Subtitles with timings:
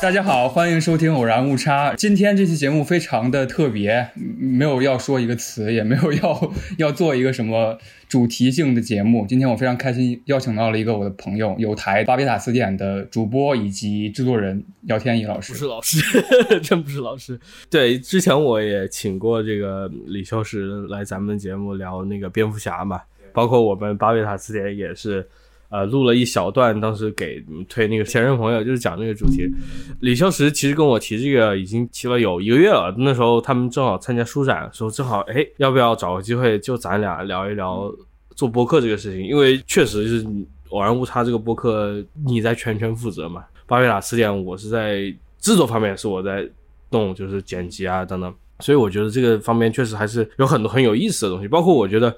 [0.00, 1.92] 大家好，欢迎收听《偶然误差》。
[1.96, 7.78] 今天这期节目非常的特别，没有要说一个词，也没有要 要做一个什么
[8.08, 9.24] 主题性的节目。
[9.28, 15.52] 今天我非常开心，邀请到了一个我的朋友，有台巴别塔词典的主播以及制作人姚天一老师。
[15.52, 16.00] 不是老师，
[16.62, 17.38] 真不是老师。
[17.70, 23.00] 对，之前我也请过这个李修实来咱们节目聊那个蝙蝠侠嘛，
[23.32, 25.26] 包括我们巴别塔词典也是。
[25.70, 29.46] 呃，录了一小段，当时给推那个前任朋友，就是讲那个主题。
[30.00, 37.94] 李修石其实跟我提这个已经提了有一个月了，那时候他们正好参加书展，说正好哎，要不要找个机会就咱俩聊一聊
[38.34, 39.26] 做播客这个事情？
[39.26, 40.26] 因为确实是
[40.70, 46.48] 偶然误差这个播客你在全权负责嘛，巴贝塔词典我是在制作方面是我在
[46.92, 52.16] 弄，就是剪辑啊等等，所以我觉得这个方面确实还是有很多很有意思的东西，包括我觉得。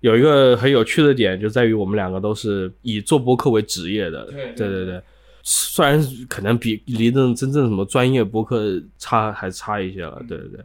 [0.00, 4.24] 有一个很有趣的点，就在于我们两个都是以做播客为职业的。
[4.26, 5.02] 对对对对，
[5.42, 10.60] 虽然可能比离那种真正什么专业播客差还差一些了，对对对，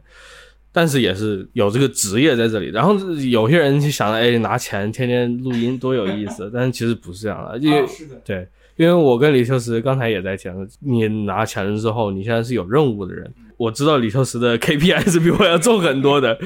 [0.70, 2.70] 但是也是有这个职业在这里。
[2.70, 2.94] 然后
[3.30, 7.84] 有些人就想着，哎，拿钱天天录音多有意思， 但是其实不是这样的，因为
[8.24, 8.46] 对。
[8.76, 13.30] 因为我跟李秋实刚才也在讲，你拿钱了之后，你现在是有任务的人。
[13.62, 16.36] 我知道李特石的 KPI 是比我要重很多的，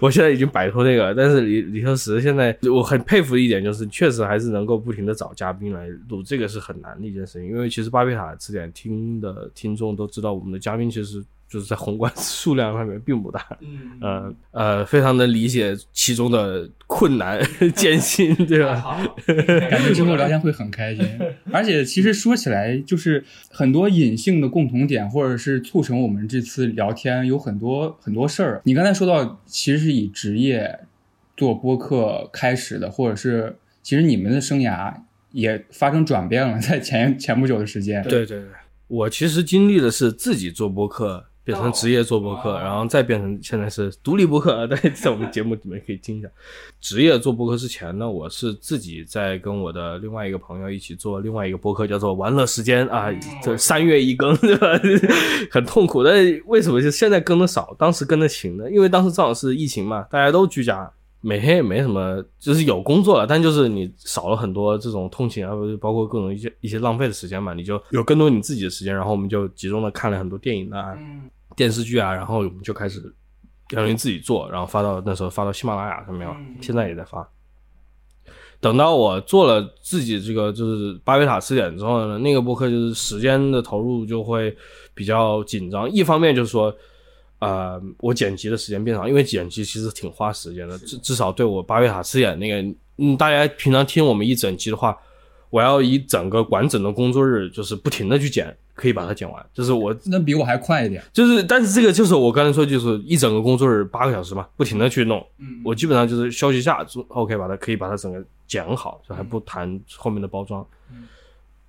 [0.00, 1.14] 我现在已经摆脱那个。
[1.14, 7.48] 但是李李特石现在，我很佩服一点就是，确实还是能够不停的找嘉宾来录，这个是很难的一件事情。
[7.48, 11.24] 因为其实巴比塔词典听的听众都知道，我们的嘉宾其实。
[11.48, 17.40] 就是在宏观 数量上面并不大，嗯呃呃，非常能理解其中的困难
[17.74, 19.06] 艰辛，对吧？
[19.70, 21.04] 感觉之后聊天会很开心，
[21.52, 28.60] 而且其实说起来，就是很多隐性的共同点，或者是促成我们这次聊天有很多很多事儿。
[28.64, 30.80] 你刚才说到，其实是以职业
[31.36, 34.92] 做播客开始的，或者是其实你们的生涯
[35.30, 38.02] 也发生转变了，在前前不久的时间。
[38.02, 38.48] 对对对，
[38.88, 41.26] 我其实经历的是自己做播客。
[41.46, 44.66] 变成职业做播客，然后再变成现在是独立播客。
[44.66, 46.28] 在在我们节目里面可以听一下。
[46.80, 53.06] 职业做播客之前呢，我是自己在跟我的另外一个朋友一起做另外一个播客，叫做“玩乐时间”啊，
[53.40, 54.66] 这三月一更， 对吧？
[55.52, 56.02] 很痛苦。
[56.02, 56.12] 但
[56.46, 57.76] 为什么就现在更的少？
[57.78, 58.68] 当时更的勤呢？
[58.68, 60.90] 因为当时正好是疫情嘛，大家都居家。
[61.22, 70.94] 每天也没什么，就是有工作了，但就是你少了很多这种通勤啊，包括各种一些一些浪费的时间嘛，你就有更多你自己的时间，然后我们就集中的看了很多电影啊、
[71.56, 73.02] 电视剧啊，然后我们就开始
[73.70, 77.28] 要用自己做，然后发到那时候发到喜马拉雅上面了，现在也在发。
[78.60, 84.56] 等到我做了自己这个就是巴别塔词典之后呢，那个播客就是时间的投入就会
[84.94, 86.72] 比较紧张，一方面就是说。
[87.38, 90.78] 呃，我剪辑的时间变长，因为剪辑其实挺花时间的。
[90.78, 94.96] 至至少对我巴别塔词典那个，嗯，大家平常听我们一整集的话，
[95.50, 99.44] 我要以整个完整的工作日，就是不停的去剪，可以把它剪完。
[99.52, 101.02] 就是我那比我还快一点。
[101.12, 105.18] 就是，但是这个就是我刚才说，就是一整个工作日八个小时嘛，不停的去弄。
[105.38, 105.60] 嗯。
[105.64, 110.64] 我基本上就是休息下，OK，把它可以把它整个剪好，就还不谈后面的包装。
[110.92, 111.08] 嗯。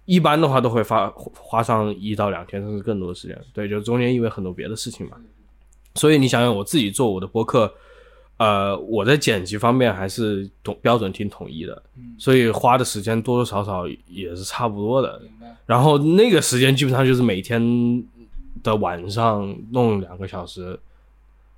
[0.06, 3.38] 一般的话都会花花上一到两天，甚至更多的时间。
[3.53, 5.17] 对，就中间因为很多别的事情嘛。
[5.96, 7.73] 所以你想想，我自己做我的播客，
[8.38, 11.81] 呃，我在剪辑方面还是统标准挺统一的，
[12.18, 15.22] 所以花的时间多多少少也是差不多的。
[15.66, 17.62] 然后那个时间基本上就是每天
[18.64, 20.80] 的晚上弄两个小时，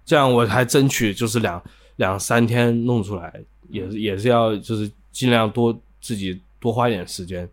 [0.05, 1.61] 这样我还争取就是两
[1.97, 3.33] 两三天弄出来，
[3.69, 7.47] 也也是要就是尽量多自己多花一点时间。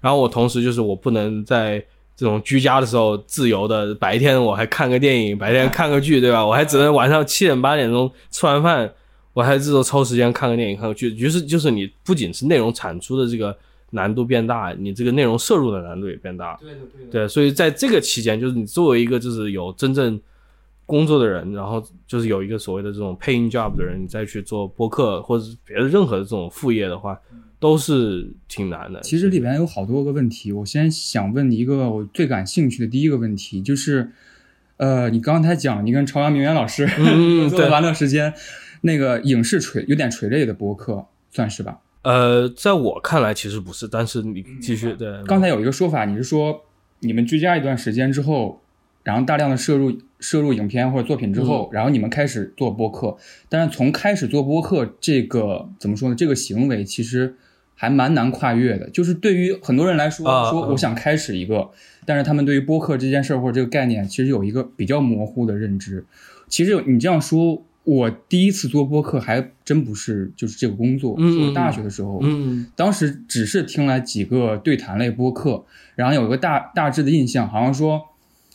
[0.00, 1.84] 然后我同时就是我不能在。
[2.20, 6.44] 这种居家的时候，自由的白天我还看个电影，白天 看个剧，对吧？
[6.44, 8.92] 我还只能晚上七点八点钟吃完饭，
[9.32, 11.08] 我还这种抽时间看个电影、看个剧。
[11.16, 13.56] 于是就是你不仅是内容产出的这个
[13.92, 16.58] 难度变大，你这个内容摄入的难度也变大。
[16.60, 17.10] 对的，对的。
[17.10, 20.20] 对，所以在这个期间，就是你作为一个就是有真正
[20.84, 27.18] 工作的人，然后就是有一个所谓的这种配音 job 的人，你再去做播客或者是别的任何的这种副业的话。
[27.60, 29.00] 都是挺难的。
[29.02, 34.10] 其实里边有好多个问题，我先想问你一个我最感兴趣的第一个问题，就是，
[34.78, 36.88] 呃，你刚才讲你跟朝阳明远老师
[37.50, 38.32] 做完了时间，
[38.80, 41.80] 那个影视垂有点垂类的博客，算是吧？
[42.02, 44.94] 呃，在我看来其实不是，但是你继续。
[44.94, 46.64] 对，刚才有一个说法，你是说
[47.00, 48.62] 你们居家一段时间之后，
[49.04, 53.18] 然后大量的摄入摄入影片或者作品之后，然后你们开始做播客，
[53.50, 56.14] 但是从开始做播客这个怎么说呢？
[56.14, 57.36] 这个行为其实。
[57.80, 58.90] 还蛮难跨越的。
[58.90, 61.70] 就是对于很多人来说，啊说我想开始一个，
[62.04, 66.04] 但是他们对于播客这件事儿或者这个概念，其实有一个比较模糊的认知。
[66.46, 78.02] 其实你这样说，我第一次做播客还真不是就是这个工作，嗯是我大学的时候，嗯当时只是听了几个对谈类播客，然后有一个大大致的印象，好像说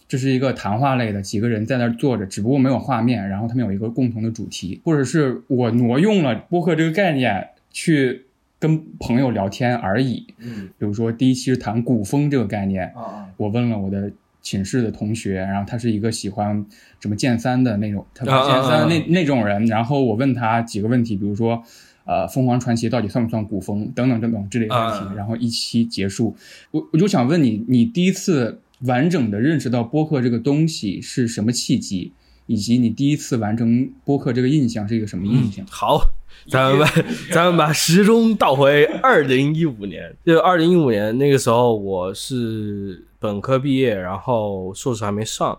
[0.07, 8.24] 这是一个谈话类的，几个人在那儿坐着，只不过没有画面，然后他们有一个共同的主题，或者是我挪用了播客这个概念去
[8.65, 10.25] 跟朋友聊天而已。
[10.39, 10.69] 嗯。
[10.79, 16.65] 比如说第一期是谈古风这个概念，啊我问了我的寝室的同学，然后他是一个喜欢
[16.99, 21.61] 什么剑三的那种，他剑三的那、啊那种人，然后我问他几个问题，比如说，
[22.05, 25.13] 呃，凤凰传奇到底算不算古风，等等等等之类的问题，啊。
[25.15, 26.35] 然后一期结束。
[26.71, 32.11] 我我就想问你，你第一次完整的认识到播客这个东西是什么契机，
[32.45, 35.65] 以及你第一次完成播客这个印象是一个什么印象？
[35.69, 35.99] 好，
[36.47, 45.57] 咱们把咱们把时钟倒回 二零一五年，就二零一五年那个时候，我是本科毕业，然后硕士还没上。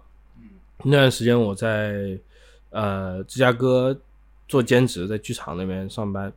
[0.85, 2.17] 那段时间我在
[2.71, 3.99] 呃芝加哥
[4.47, 6.33] 做兼职，在剧场那边上班，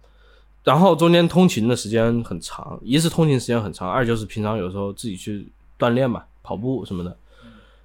[0.63, 5.47] 然后中间通勤的时间很长，一是通勤时间很长，二就是平常有时候自己去
[5.77, 7.15] 锻炼嘛，跑步什么的。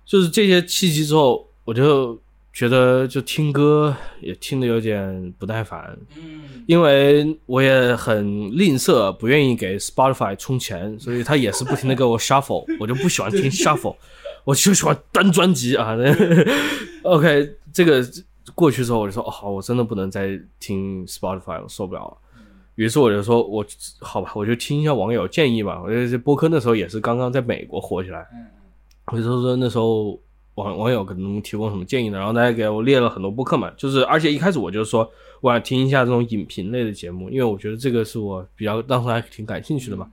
[0.06, 2.18] 就是这些契机之后，我就
[2.54, 8.24] 觉得就听歌也听得有点不耐烦，嗯因为我也很
[8.56, 13.96] 吝啬，不愿意给 Spotify 充钱，所以他也是不停的给我 shuffle， 我就不喜欢听 shuffle，
[14.44, 15.96] 我就喜欢单专辑啊。
[17.02, 18.02] OK，这个
[18.54, 22.16] 过去之后，我就说，哦，好我真的不能再听 Spotify，我受不了了。
[22.76, 23.66] 于是我就说，我
[24.00, 25.82] 好吧，我就听一下网友建议吧。
[25.84, 28.24] 我觉得这播客那时候也是刚刚在美国火起来，
[29.12, 30.18] 我就说那时候
[30.54, 32.18] 网网友可能提供什么建议呢？
[32.18, 35.10] 然后大家给我列了很多播客嘛，就是而且一开始我就说
[35.40, 40.08] 我想听一下这种影评类的节目，因为我觉得这个是我比较当时还挺感兴趣的嘛。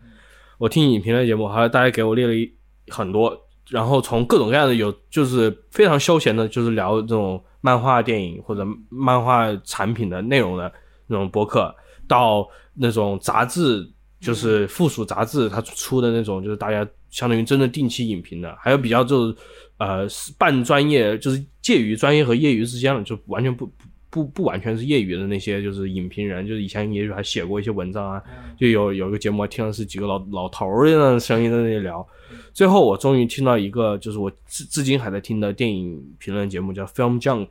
[0.58, 2.52] 我听影评类节目，后来大家给我列了一
[2.90, 3.36] 很多，
[3.70, 10.72] 然后从各种各样的有就是非常休闲的，就是聊这种漫画电影或者漫画产品的内容的
[11.08, 11.74] 那种播客，
[12.08, 13.88] 到那种杂志，
[14.20, 19.36] 就是附属杂志它出的那种，就是大家相当于真的定期影评的，还有比较就是
[19.78, 23.74] 呃半专业，就是介于专业和业余之间的，就完全不不
[24.10, 28.24] 不不完全是业余的那些就是影评人，就是以前也许还写过一些文章啊，
[28.58, 32.06] 就有有一个节目，我听的是几个老老头儿的声音在那里聊。
[32.54, 37.50] 最后我终于听到一个，就是我至至今还在听的电影评论节目，叫 Film Junk。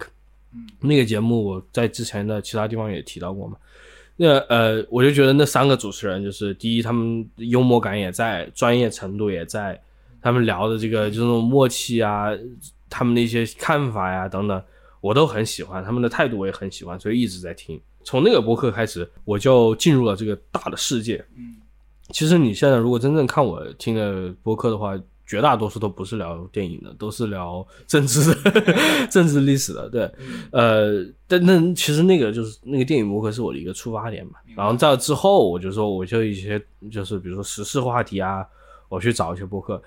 [0.81, 3.57] 那个节目我在之前的其他地方也提到过嘛。
[4.23, 9.81] 那呃，我就觉得那三个主持人，就是第一，他们幽默感也在，专业程度也在，
[10.21, 12.29] 他们聊的这个这种默契啊，
[12.91, 14.63] 他们的一些看法呀等等，
[15.01, 17.81] 我都很喜欢，他们的态度我也很喜欢，所以一直在听。
[18.05, 21.25] 从那个博客开始，我就进入了这个大的世界。
[21.39, 21.57] 嗯，
[22.11, 25.01] 其实你现在如果真正看我听的博客的话，
[25.31, 28.75] 绝大多数都不是聊电影的，都是聊政治的、
[29.09, 29.89] 政治历史的。
[29.89, 30.11] 对，
[30.51, 34.33] 呃，但那其实那个就是那个电影博客是我的一个出发点嘛。
[34.57, 36.61] 然后在之后，我就说我就一些
[36.91, 38.45] 就是比如说时事话题啊，
[38.89, 39.81] 我去找一些博客。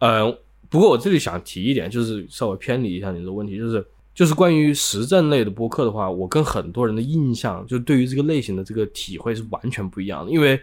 [0.00, 0.30] 呃，
[0.68, 3.82] 不过我这里想提一点，就是稍微偏离一下你的问题，就是
[4.14, 10.30] 就是关于时政类的播客的话，我跟很多人的印象，就对于这个类型的这个体会是完全不一样的。
[10.30, 10.60] 因为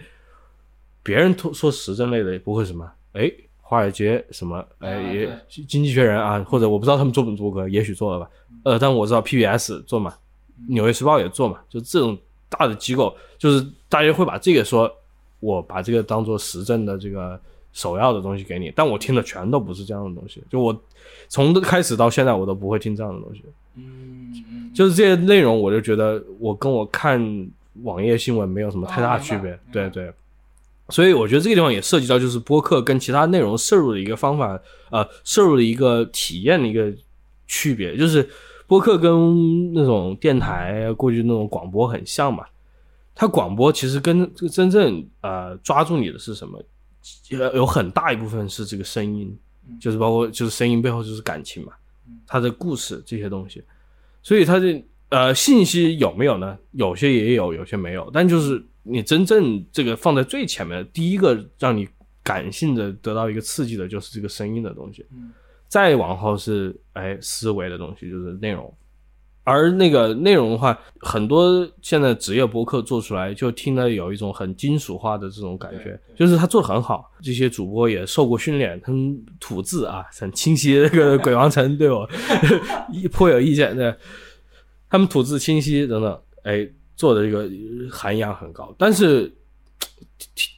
[1.01, 3.31] 别人说说时政类的播客是什么，哎，
[3.69, 5.29] 华尔街什么，哎，啊也
[5.67, 8.29] 经济学人啊，或者我不知道他们做不做播客，也许做了吧。
[8.63, 10.13] 呃，但我知道 PBS 做嘛，
[10.69, 14.89] 纽约时报也做嘛，就这种大的机构，就是大家会把这个说，
[15.41, 17.37] 我把这个当做时政的这个
[17.73, 20.81] 首要的东西给你，但我听的全都不是这样的东西，就我
[21.27, 23.43] 从开始到现在我都不会听这样的东西，
[23.75, 27.49] 嗯，就是这些内容，我就觉得我跟我看
[27.83, 30.09] 网页新闻没有什么太大区别，对对。
[30.89, 36.93] 所以我觉得这个地方也涉及到，就是播客跟其他内容摄入的一个方法，呃，摄入的一个体验的一个
[37.47, 38.27] 区别，就是
[38.67, 42.45] 播客跟那种电台过去那种广播很像嘛。
[43.13, 46.61] 它广播其实跟这个真正呃抓住你的是什么？
[47.29, 49.37] 有有很大一部分是这个声音，
[49.81, 51.73] 就是包括就是声音背后就是感情嘛，
[52.27, 53.63] 它的故事这些东西。
[54.21, 56.57] 所以它的呃信息有没有呢？
[56.71, 58.09] 有些也有，有些没有。
[58.13, 61.87] 但就是你真正这个放在最前面的，第一个让你
[62.23, 65.05] 感性的得到一个刺激的，就是这个声音的东西。
[65.67, 68.73] 再往后是哎思维的东西，就是内容。
[69.43, 80.77] 而那个内容的话，很多现在职业播客做出来，就听了有一种很金属化的这种感觉，就是他做的很好，这些主播也受过训练，他们吐字啊很清晰。
[80.79, 82.05] 那个鬼王城对我
[83.13, 83.95] 颇有意见，对，
[84.89, 87.49] 他们吐字清晰等等，哎，做的这个
[87.91, 88.73] 涵养很高。
[88.77, 89.31] 但是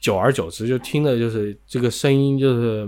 [0.01, 2.87] 久而久之就听的就是这个声音，就是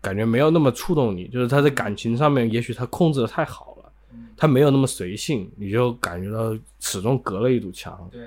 [0.00, 3.92] 感觉没有那么触动你，就是他在感情上面，也许他控制的太好了，
[4.36, 8.08] 他没有那么随性，你就感觉到始终隔了一堵墙。
[8.12, 8.20] 对。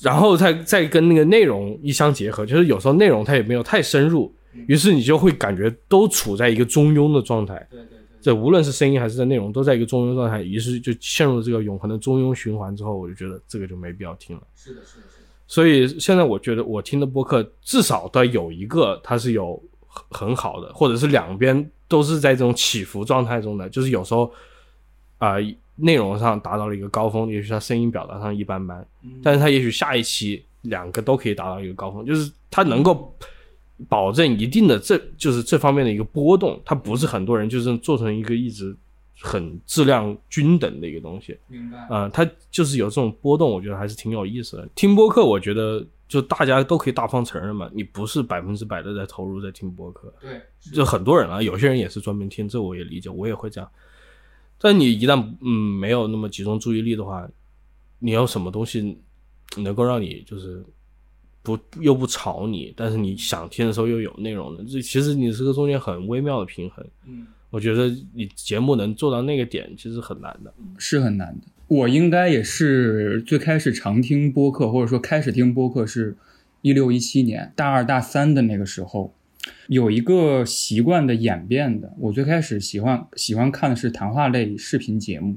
[0.00, 4.34] 然后再再跟那个内容一相结合，就是有时候内容它也没有太深入，
[4.66, 7.54] 于是你就会感觉都处在一个中庸的状态。
[7.70, 7.98] 对对对。
[8.22, 12.74] 这无论是声音还是在内容，都在一个中庸状态，于是就陷入了这个永恒的中庸循环。
[12.76, 14.42] 之后，我就觉得这个就没必要听了。
[14.54, 15.26] 是的，是的，是的。
[15.46, 24.32] 所以现在我觉得我听的播客至少得有一个它是有很很好的，或者是两边都是在这种起伏状态中的，就是有时候
[25.18, 25.36] 啊。
[25.82, 28.86] 内容上达到了一个高峰，也许他声音表达上一般般，
[29.22, 33.16] 但是他也许下一期两个都可以达到一个高峰，就是他能够
[33.88, 38.76] 保证一定的这就是这方面的一个波动，它不是很多人就是做成一个一直
[39.20, 41.36] 很质量均等的一个东西。
[41.48, 41.86] 明白。
[41.90, 44.68] 嗯，它就是有这种波动，我觉得还是挺有意思的。
[44.74, 50.12] 听播客，我觉得就大家都可以大方承认嘛，你不是百分之百的在投入在听播客。
[50.20, 50.40] 对，
[50.72, 53.70] 就很多人啊，有些人也是专门听，这我也理解，我也会这样。
[54.58, 57.26] 但你一旦嗯没有那么集中注意力的话，
[57.98, 58.98] 你有什么东西
[59.56, 60.62] 能够让你就是
[61.42, 64.64] 不又不吵你，但是你想听的时候又有内容的？
[64.64, 66.86] 这其实你是个中间很微妙的平衡。
[67.06, 71.46] 嗯，我觉得你节目能做到那个点，其实很难的，是很难的。
[71.68, 76.16] 我应该也是最开始常听播客，或者说开始听播客是
[76.62, 79.14] 一六一七年大二大三的那个时候。
[79.68, 85.36] 有一个习惯的演变的，我最开始喜欢喜欢看的是谈话类视频节目，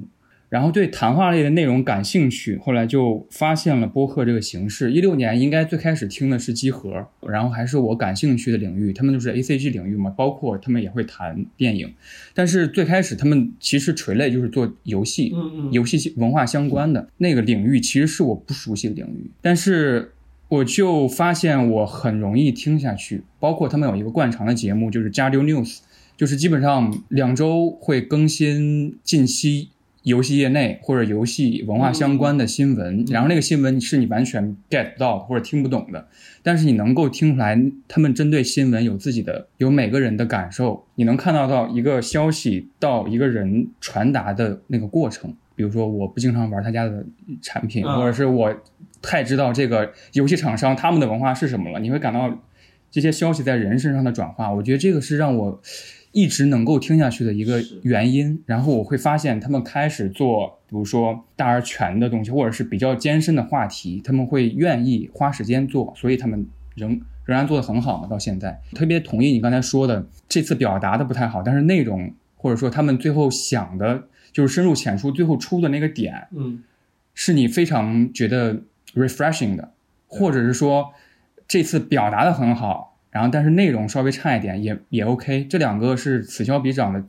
[0.54, 4.92] 然后对谈话类的内容感兴趣，后来就发现了播客这个形式。
[4.92, 11.92] 一六年应该最开始听的是机核，然后还是我感兴趣的领域，他们就是 A C G 领域嘛，包括他们也会谈电影，
[12.36, 15.34] 但是最开始他们其实垂类就是做游戏，
[15.72, 20.12] 游戏文化相关的那个领域，其实是我不熟悉的领域，但是。
[20.50, 25.80] 我就发现我很容易听下去，包括他们有一个惯常的节目，就是加流 news，
[26.16, 29.70] 就是基本上两周会更新近期
[30.04, 36.08] 游戏业内或者游戏文化相关的新闻，然后那个新闻是你完全 get 不到或者听不懂的，
[36.42, 45.34] 但是你能够听出来他们针对新闻有自己的有每个人的感受，你能看到到一个消息到一个人传达的那个过程。
[45.56, 47.06] 比如说，我不经常玩他家的
[47.40, 48.52] 产品，或者是我
[49.04, 51.80] 太知道这个游戏厂商他们的文化是什么了。
[51.80, 52.42] 你会感到
[52.90, 55.62] 这些消息在人身上的转化，我觉得这个是让我
[56.14, 58.42] 一直能够听下去的一个原因。
[58.46, 66.92] 然后我会发现他们开始做，比如说大而全的东西，或者是比较艰深的话题，他们会愿意花时间做，所以他们仍
[67.26, 68.08] 仍然做得很好嘛。
[68.08, 74.08] 到现在，特别同意你刚才说的，这次表达的不太好，但是内容或者说他们最后想的。
[74.32, 76.64] 就是深入浅出，最后出的那个点，嗯，
[77.14, 78.64] 是你非常觉得
[78.96, 79.74] refreshing 的，
[80.08, 80.92] 或者是说
[81.48, 87.06] 这次表达的很好，然后但是内容稍微差一点也也 OK，这两个是此消彼长的，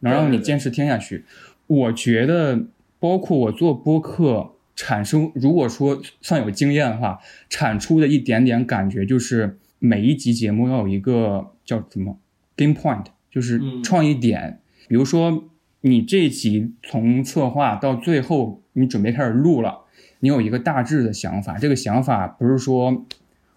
[0.00, 1.24] 能让你坚持听下去。
[1.66, 2.66] 我觉得，
[2.98, 12.18] 包括我做播客产生，如果说算有经验的话，产出的一点点感觉就是每一集节目要有一个叫什么
[12.56, 15.44] game point，就是创意点，比如说。
[15.86, 19.80] 你这集从策划到最后，你准备开始录了，
[20.20, 21.58] 你有一个大致的想法。
[21.58, 23.04] 这个想法不是说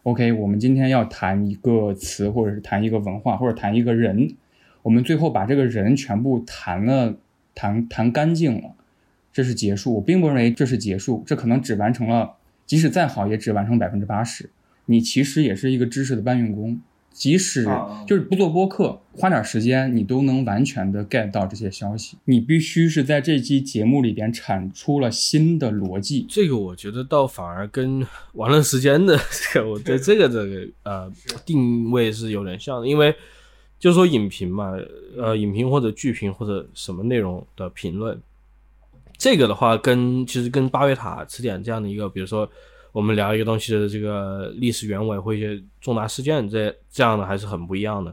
[0.07, 4.33] ，OK，我们今天要谈一个词，或者是谈一个文化，或者谈一个人，
[4.83, 7.17] 我们最后把这个人全部谈了，
[7.53, 8.71] 谈谈干净了，
[9.33, 9.95] 这是结束。
[9.95, 12.35] 我并不认为这是结束，这可能只完成了，
[12.65, 14.49] 即使再好，也只完成百分之八十。
[14.85, 16.79] 你其实也是一个知识的搬运工。
[17.17, 17.65] 即使
[18.05, 22.15] 就是不做播客，花点时间，你都能完全的 get 到这些消息。
[22.25, 26.27] 你必须是在这期节目里边产出了新的逻辑。
[26.29, 29.17] 这个我觉得倒反而跟玩乐时间的
[29.51, 31.11] 这个，我对这个这个呃
[31.43, 33.15] 定位是有点像的，因为
[33.79, 34.77] 就说影评嘛，
[35.17, 38.21] 呃，影评或者剧评或者什么内容的评论，
[39.17, 42.47] 这个的话跟其实跟巴别塔词典这样的一个，比如说。
[42.97, 48.11] 我们聊一个东西的这个历史原委或一些重大事件，这这样的还是很不一样的。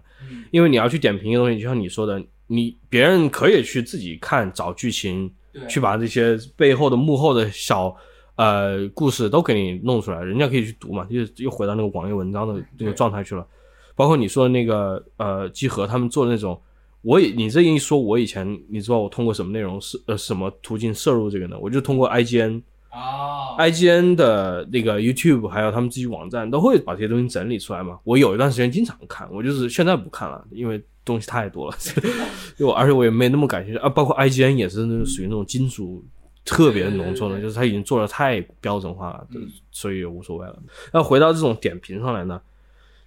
[0.51, 5.33] 因为你要去点评一个东西，就像你说的，你别人可以去自己看找剧情，
[5.71, 7.97] 去把这些背后的幕后的小
[8.37, 13.47] 呃故事都给你弄出来，人家可以去读嘛，就又回到那个网页文章的那个状态去了。
[13.95, 16.61] 包括你说的那个呃集合他们做的那种，
[17.01, 21.57] 我也你这一说，我以前你知道我通过什么内容是呃什么途径摄入这个呢？
[21.59, 22.61] 我就通过 IGN。
[22.95, 27.99] 啊，IGN 的那个 YouTube 还有他们自己网站都会把这些东西整理出来嘛。
[28.05, 31.77] 我有一段时间经常看，我就是现在不看了，因为东西太多了。
[32.57, 33.89] 就而且我也没那么感兴趣啊。
[33.89, 36.05] 包括 IGN 也是那种属于那种金属
[36.45, 39.27] 特别浓重的，就是他已经做的太标准化了，
[39.73, 40.57] 所以也无所谓了。
[40.93, 42.41] 那回到这种点评上来呢，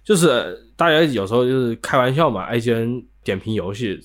[0.04, 3.98] 就是大家有时候就是开玩笑嘛，IGN 点评游戏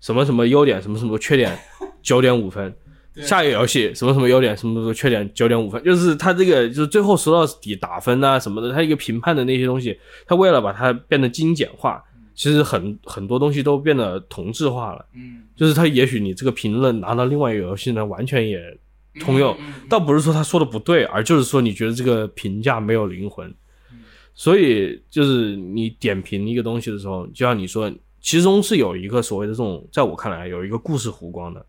[0.00, 1.58] 什么什么优点，什么什么缺点，
[2.02, 2.72] 九点五分。
[3.22, 12.02] 下一个游戏什么什么优点，什么什么缺点，九点五分，就是他这个就是最后说到底打分啊什么的，他一个评判的那些东西，他为了把它变得精简化，
[12.34, 15.06] 其实很很多东西都变得同质化了。
[15.14, 18.60] 嗯，就是他也许你这个评论拿到另外一个游戏呢，完全也
[19.20, 19.56] 通用，
[19.88, 23.54] 倒不是说他说的不对，而就是说你觉得这个评价没有灵魂。
[24.36, 27.88] 所以就是你点评一个东西的时候，就像你说，
[28.20, 31.64] 其中是有一个所谓的这种，在我看来有一个故事弧光的。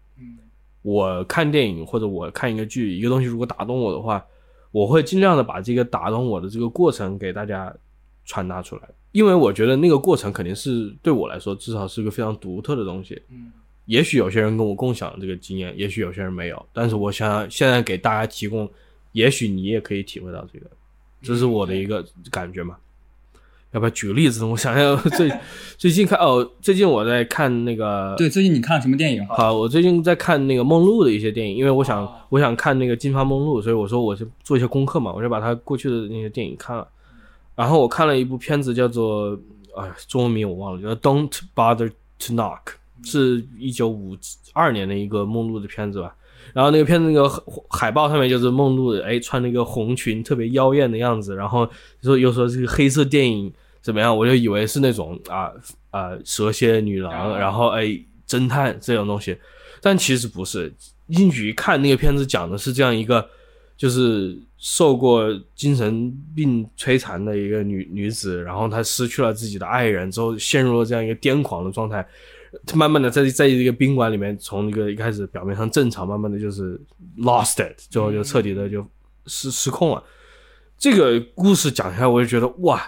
[0.86, 4.24] 我看电影或者我看一个剧，一个东西如果打动我的话，
[4.72, 7.76] 我会尽量的把这个打动我的这个过程给大家
[8.24, 13.20] 传达出来，因为我觉得那个过程肯定是对我来说至少是个非常独特的东西。
[13.32, 13.52] 嗯，
[13.86, 18.70] 也许有些人跟我共享这个经验，也许有些人没有，但是我想现在给大家提供，
[19.14, 20.70] 也许你也可以体会到这个，
[21.24, 22.78] 这是我的一个感觉嘛。
[23.72, 24.44] 要不要举个例子？
[24.46, 25.32] 我想想，最
[25.78, 28.14] 最近看哦，最近我在看那个。
[28.18, 29.26] 对，最近你看了什么电影？
[29.28, 36.88] 好，我最近在看那个梦露的一些电影，因为我想我想看那个金发梦露，所以我说我就做一些功课嘛，我就把他过去的那些电影看了。
[37.56, 39.38] 然后我看了一部片子，叫做
[39.78, 42.60] 哎，中文名我忘了，叫《Don't Bother to Knock》，
[43.10, 44.16] 是一九五
[44.54, 46.16] 二年的一个梦露的片子吧。
[46.54, 47.30] 然后那个片子那个
[47.70, 51.36] 海报上面就是梦露，哎，穿那个红裙，特别妖艳的样子。
[51.36, 51.70] 然后
[52.02, 53.54] 说又说这个黑色电影。
[53.82, 54.18] 怎么样？
[54.18, 55.52] 我就以为是那种啊
[55.92, 57.84] 啊蛇蝎女郎，然后哎
[58.28, 59.38] 侦探这种东西，
[59.80, 60.74] 但其实不是。
[61.10, 63.24] 进去一看，那个片子讲的是这样一个，
[63.78, 65.24] 就是受过
[65.54, 72.04] 精神病摧残的一个女女子，然后她失去了自己的爱人之后，陷入了这样一个癫狂的状态。
[72.74, 76.80] 慢慢的在在一个宾馆里面，从一个一开始表面上正常，慢慢的就是
[77.18, 78.86] lost it，最后就彻底的就
[79.26, 80.04] 失失控了。
[80.78, 82.82] 这个故事讲下来，我就觉得哇。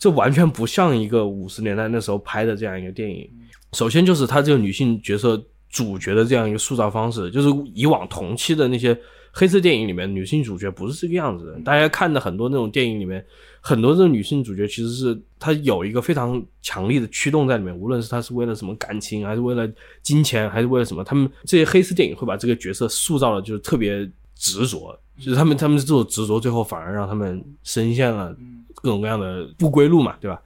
[0.00, 3.28] 这完全不像一个五十年代那时候拍的这样一个电影。
[3.72, 8.96] 首先就是他这个女性角色主角的这样一个塑造方式，就是以往同期的那些
[9.32, 11.60] 黑色电影里面女性主角不是这个样子的。
[11.60, 13.24] 大家看的很多那种电影里面，
[13.60, 19.68] 很多这种女性主角其实是她有一个非常强力的驱动在里面，无论是她是为了什么感情，还是为了
[20.02, 28.36] 金钱，还是为了什么，他们这些黑色电影会把这个角色塑造的就是特别执着，就是他们他们这种执着最后反而让他们深陷了。
[28.80, 30.40] 各种各样的不归路嘛，对吧？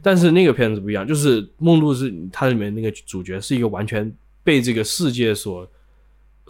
[0.00, 4.10] 但是那个片子不一样，就是梦露是它里面那个主角是一个完全
[4.42, 5.68] 被这个世界所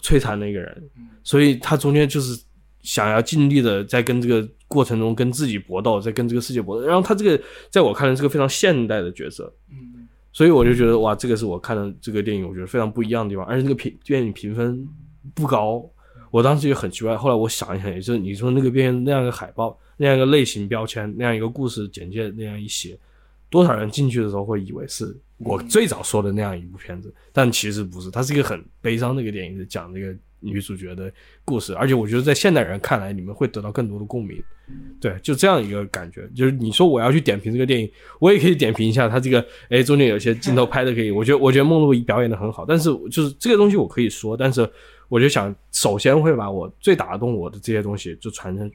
[0.05, 0.91] 摧残的一个人，
[1.23, 2.41] 所以他中间就是
[2.83, 6.87] 想要尽力的在跟这个过程中跟自己搏斗，在跟这个世界搏斗。
[6.87, 13.45] 然后他这个在我看来是个非常现代的角色，嗯，所以我就觉得哇，这个是我看的这个电影，我觉得非常不一样的地方。
[13.47, 14.87] 而且这个评电影评分
[15.35, 15.85] 不高，
[16.31, 17.17] 我当时也很奇怪。
[17.17, 19.77] 后来我想一想，也就是你说那个片那样一个海报。
[19.97, 22.99] 那样一个类型标签，那样一个故事简介，那样一写，
[23.49, 31.13] 多少人进去的时候会以为是我最早说的那样一部片子，但其实不是，它是一个很悲伤的一个电影，是讲这个女主角的
[31.45, 34.43] 故事，而且我觉得在现代人看来，你们会得到更多的共鸣。
[35.01, 44.69] 对，就这样一个感觉，就是你说我要去点评这个电影，我也可以点评一下它这个，哎，中间有些镜头拍的可以，我觉得我觉得梦露表演的很好，但是就是这个东西我可以说，但是
[45.09, 48.71] 我就想首先会把我最打动我的这些东西就传承。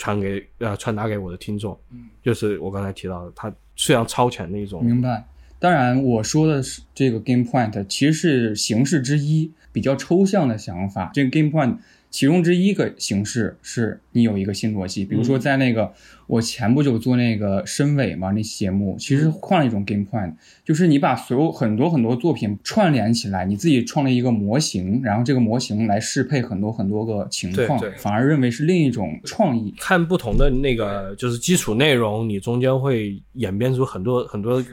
[0.00, 4.84] 传给呃传达给我的听众，嗯，就是我刚才提到的，它非常超前的一种。
[4.84, 5.26] 明白。
[5.58, 11.10] 当然，我说的是这个 game point，其实是形式之一，比较抽象的想法。
[11.12, 11.78] 这个 game point。
[12.10, 15.92] 其中之一个形式是你有一个新逻辑，比如说在那个
[16.26, 20.32] 我前不久做那个深尾嘛那期节目，其实换了一种 game point，
[20.64, 29.74] 就是你把所有很多很多作品串联起来，你自己创立一个模型，然后这个模型来适配很多很多个情况，反而认为是另一种创意。
[29.78, 34.64] 看不同的那个就是基础内容，你中间会演变出很多很多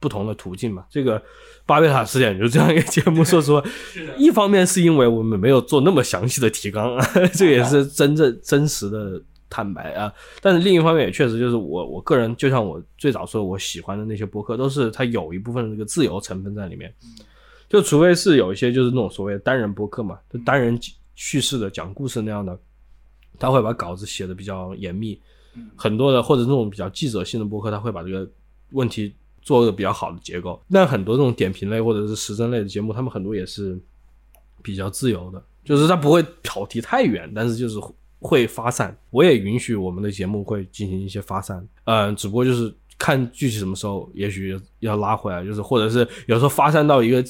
[0.00, 1.22] 不同的途径嘛，这个。
[1.66, 3.62] 巴贝塔词典就这样一个节目，说实话，
[4.16, 6.98] 一方面是因为我们没有做那么详细的提纲，
[7.34, 10.10] 这也是真正真实的坦白啊。
[10.40, 16.90] 但是另一方面也确实就是我我个人，就像我最早说我喜欢的那些播客，都是它有一部分的这个自由成分在里面。
[17.68, 20.80] 就除非是有一些就是那种所谓的单人播客嘛，就单人
[21.16, 22.58] 叙事的讲故事那样的，
[23.38, 25.20] 他会把稿子写的比较严密。
[25.76, 28.26] 很多的或者那种比较记者性的播客，他会把这个
[28.70, 29.14] 问题。
[29.42, 33.78] 做个比较好的结构，但很多这种点评类或者是时政类的节目，他们很多也是
[34.62, 37.78] 比较自由的，就是他不会跑题太远，但是就是
[38.20, 38.96] 会发散。
[39.10, 47.24] 我也允许我们的节目会进行一些发散，嗯，只不过就是看具体什么时候，也许要拉回来，就是或者是有时候发散到一个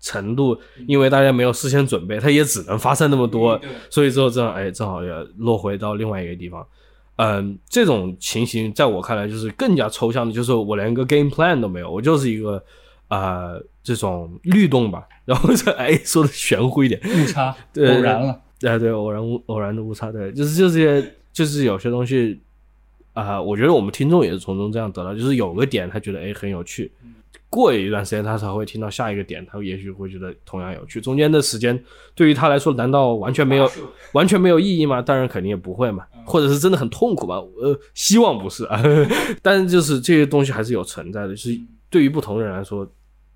[0.00, 6.66] 程度，因为大家没有事先准备，它也只能发散那么多，所以之后这样，哎，正好也落回到另外一个地方。
[7.16, 12.62] 嗯，这种情形在我看来就是更加抽象的，就是我连个 game plan 都没有，我就是一个
[13.08, 15.06] 啊这种律动吧。
[15.24, 22.40] 然后这哎说的玄乎一点，误差对偶然了，哎对，偶然偶然的误差，对，就是就这些，就是有些东西
[23.12, 26.90] 啊，我觉得我们听众也是从中这样得到，就是有个点他觉得哎很有趣。
[27.54, 31.00] 过一段时间，他才会听到下一个点，他也许会觉得同样有趣。
[31.00, 31.80] 中间的时间
[32.14, 33.70] 对于他来说，难道完全没有
[34.12, 35.00] 完全没有意义吗？
[35.00, 37.36] 当然肯定也不会嘛，或者是真的很痛苦吧？
[37.36, 38.82] 呃，希望不是啊。
[39.40, 41.56] 但是就是这些东西还是有存在的，就是
[41.88, 42.84] 对于不同的人来说，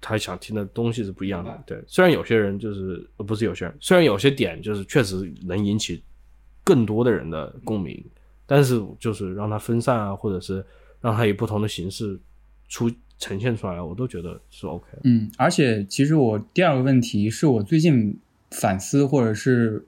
[0.00, 1.62] 他想听的东西是不一样的。
[1.64, 6.02] 对，虽然有些人就是不是有些人，虽然有些点就是确实能引起
[6.64, 8.04] 更多的人的共鸣，
[8.46, 10.64] 但是就是让他分散啊，或者是
[11.00, 12.18] 让他以不同的形式
[12.68, 12.90] 出。
[13.20, 14.84] 呈现出来，我都觉得是 OK。
[15.02, 18.16] 嗯，而且其实我第二个问题是我最近
[18.52, 19.84] 反思或者是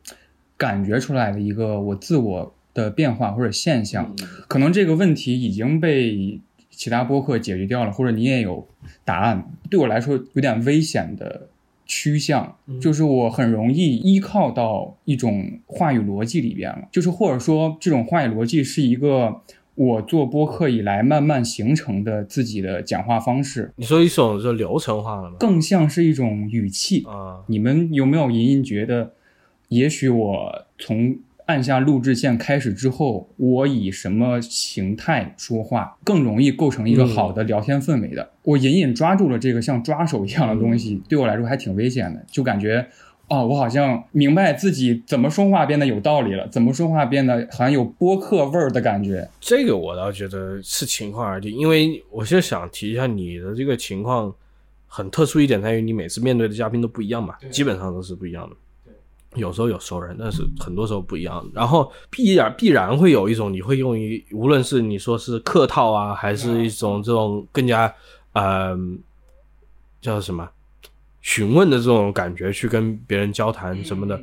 [0.56, 4.16] 感觉出来的一个我自我的变化或者现象，
[4.48, 6.40] 可能这个问题已经被
[6.70, 8.66] 其他播客解决掉了，或者你也有
[9.04, 9.48] 答案。
[9.70, 11.50] 对我来说有点危险的
[11.86, 19.40] 趋向，就是我很容易依靠到一种话语逻辑里边了，就是或者说这种话语逻辑是一个。
[19.80, 25.36] 我做播客以来，慢慢形成的自己的讲话方式，你说一种就流程化了吗？
[25.40, 27.40] 更像是一种语气啊。
[27.46, 29.12] 你们有没有隐隐觉得，
[29.68, 31.16] 也许我从
[31.46, 38.32] 按下录制键开始之后，我以什么形态说话更容易构成一个好的聊天氛围的？
[38.42, 42.86] 我隐隐抓住了这个像抓手一样的东西，对我来说还挺危险的，就感觉。
[43.30, 49.30] 哦，我好像明白自己怎么说话变得有道理了，怎么说话变得好像有播客味儿的感觉。
[49.38, 54.34] 这个我倒觉得是情况而定，因为我现在想提一下你的这个情况
[54.88, 58.56] 很特殊一点，在于你每次面对的嘉宾都不一样嘛，基本上都是不一样的。
[59.36, 61.48] 有时候有熟人，但是很多时候不一样。
[61.54, 67.94] 然后必然必然会有一种你会用于，无论是你说是客套啊，还是一种这种更加
[68.32, 68.76] 呃
[70.00, 70.50] 叫什么？
[71.22, 74.18] 询问的这种感觉去跟别人交谈什么的，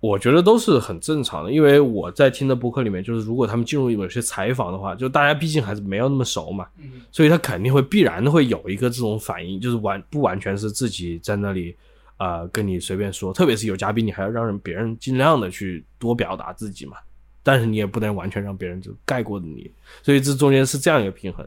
[0.00, 1.50] 我觉得都是很正常的。
[1.50, 6.66] 因为我在听的播客里面，就是如果他们进入有些采访的话，就大家毕竟还是没有那么熟嘛，
[7.10, 11.74] 所以他肯定会必然的会有一个这种反应，就是完不完全是自己在那里
[12.18, 13.32] 啊跟你随便说。
[13.32, 16.98] 特别是有嘉宾，你还要让人别人尽量的去多表达自己嘛，
[17.42, 19.70] 但是你也不能完全让别人就盖过你。
[20.02, 21.46] 所以这中间是这样一个平衡。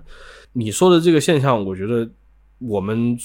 [0.51, 2.09] 你说的这个现象，我觉得
[2.57, 3.15] 我们。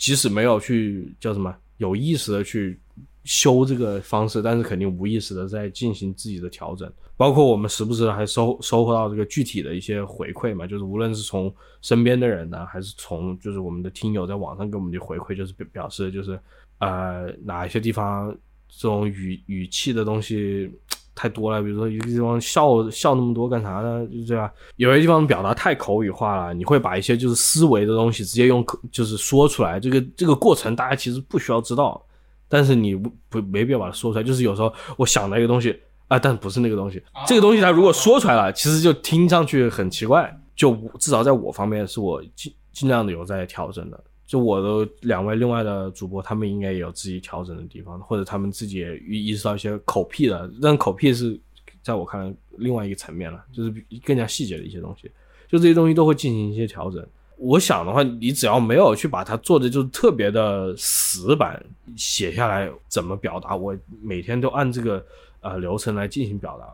[0.00, 2.80] 即使没有去叫什么有意识的去
[3.24, 6.90] 修这个方式，但是肯定无意识的在进行自己的调整。
[7.18, 16.40] 包括我们时不时还收收获到这个具体的一些回馈嘛，就是无论是从身边的人呢，还是从就是我们的听友在网上给我们的回馈，就是表表示就是
[16.78, 18.34] 呃哪一些地方
[18.68, 20.72] 这种语语气的东西。
[21.20, 24.06] 太多了，比如说一个地方笑笑那么多干啥呢？
[24.06, 29.78] 就这样，有些地方表达太口语化了，你会把一些就是思维的东西直接用就是说出来。
[29.78, 32.02] 这个这个过程大家其实不需要知道，
[32.48, 34.24] 但是你不不没必要把它说出来。
[34.24, 35.78] 就是有时候我想到一个东西
[36.08, 37.02] 啊，但不是那个东西。
[37.26, 40.34] 这个东西它如果说出来了，其实就听上去很奇怪。
[40.56, 44.02] 就至少在我方面，是我尽尽量的有在调整的。
[44.30, 50.48] 就我的两位另外的主播，他们应该也有自己调整的地方，或者他们自己也意识到一些口癖的。
[50.62, 51.36] 但口癖是
[51.82, 55.10] 在我看来另外一个层面了，就是更加细节的一些东西。
[55.48, 57.04] 就这些东西都会进行一些调整。
[57.38, 61.60] 我想的话，你只要没有去把它做的就是特别的死板，
[61.96, 65.04] 写下来怎么表达，我每天都按这个
[65.40, 66.72] 呃流程来进行表达。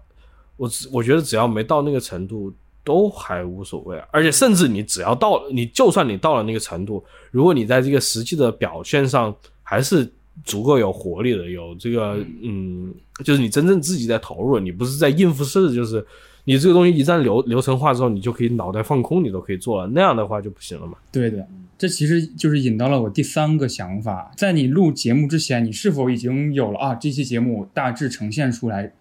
[0.59, 2.53] 我我觉得只要没到那个程度。
[2.87, 10.09] 都还无所谓，而且甚至你只要到，你就算你到了那个程度，如果你在这个实际的表现上还是
[10.45, 12.95] 足够有活力的，有这个嗯，
[13.25, 16.07] 就是你真正自己在投入，你不是在应付事，就是
[16.45, 20.97] 你这个东西一旦流流程化之后，你就可以脑袋放空，你都可以做了，那样的话就不行了嘛。
[21.11, 21.45] 对的，
[21.77, 26.95] 这其实就是引到了我第三个想法，在你录节目之前，你是否已经有了啊？
[26.95, 28.93] 这期节目大致呈现出来。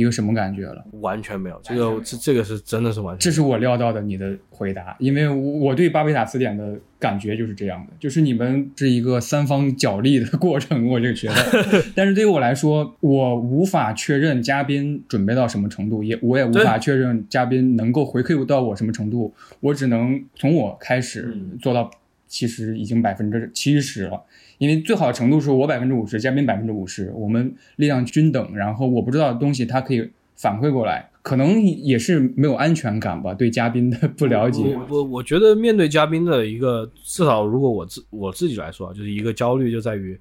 [0.00, 0.82] 一个什么感觉了？
[1.00, 3.18] 完全没有，这个这这个是真的是完全。
[3.18, 11.84] 这是我料到的你的回答，因为我对巴贝塔词典的感觉就是这样的，就是你们是一个三方角力的 过程，我就觉得。
[11.94, 21.90] 但是对于我来说，我无法确认嘉宾准备到什么程度，也我也无法确认嘉宾能够回馈到我什么程度，我只能从我开始做到，
[22.30, 24.22] 其实已经百分之七十了。
[24.56, 28.54] 因为最好的程度是我百分之五十，嘉宾百分之五十，我们力量均等。
[28.54, 34.76] 然后我不知道的东西，他可以反馈过来，可能也是没有安全感吧，对嘉宾的不了解。
[34.76, 40.18] 我我我觉得面对嘉宾的一个，至少如果我自我自己来说，就是一个焦虑就在于，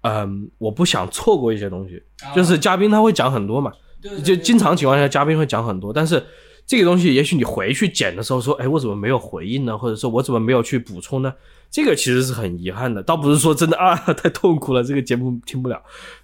[0.00, 2.02] 嗯，我不想错过一些东西。
[2.34, 3.72] 就是嘉宾他会讲很多嘛，
[4.24, 6.20] 就经常情况下嘉宾会讲很多，但是
[6.66, 9.78] 这个东西也许你回去剪的时候说，哎，我怎么没有回应呢？
[9.78, 11.32] 或者说我怎么没有去补充呢？
[11.70, 15.80] 这个其实是很遗憾的，倒不是说真的啊太痛苦了，这个节目听不了，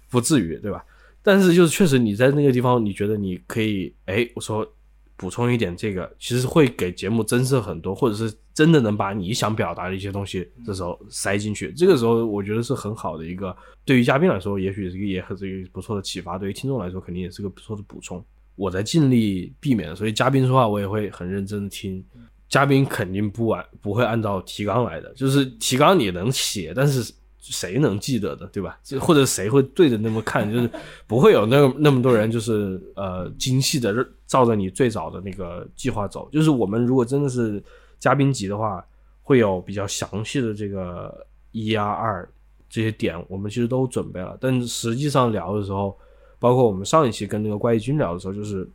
[0.09, 0.83] 不至于，对吧？
[1.21, 4.67] 但是就是确实你在那个地方，你觉得你可以，哎，我说
[5.15, 18.23] 补充一点这个，其实会给节目增色很多，或者是真的能把你想表达的一些东西，这时候塞进去，这个时候我觉得是很好的一个，对于嘉宾来说，也许是个也是一个不错的启发，对于听众来说，肯定也是个不错的补充。
[18.55, 22.03] 我在尽力避免，所以嘉宾说话我也会很认真的听，
[22.47, 27.13] 嘉宾肯定不按不会按照提纲来的，就是提纲你能写，但是。
[27.45, 28.79] 谁能记得的，对吧？
[29.01, 30.49] 或者谁会对着那么看？
[30.49, 30.69] 就是
[31.05, 33.93] 不会有那那么多人，就是呃精细的
[34.25, 36.29] 照着你最早的那个计划走。
[36.31, 37.61] 就是我们如果真的是
[37.99, 38.81] 嘉宾级的话，
[39.21, 41.13] 会有比较详细的这个
[41.51, 42.25] 一啊二
[42.69, 44.37] 这些点，我们其实都准备了。
[44.39, 45.97] 但实际上聊的时候，
[46.43, 48.67] 包括我们上一期跟那个怪异君聊的时候，就是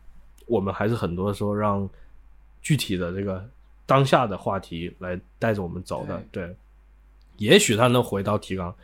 [0.46, 1.86] 我们还是很多时候让
[2.62, 3.44] 具体的这个
[3.84, 6.56] 当下的话题来带着我们走的，对。
[7.36, 8.74] 也许他能回到提纲，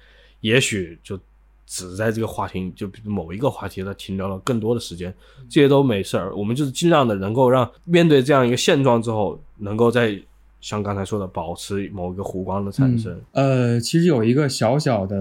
[0.42, 1.18] 也许就
[1.66, 5.12] 只在这个话题，就某一个话题他停留了更多的时间，
[5.48, 6.36] 这些都没事儿。
[6.36, 10.22] 我们就是尽量的能够让面对这样一个现状之后，能够在
[10.60, 13.18] 像刚才说的保持某一个弧光的产生。
[13.32, 15.16] 呃，其实有一个小小的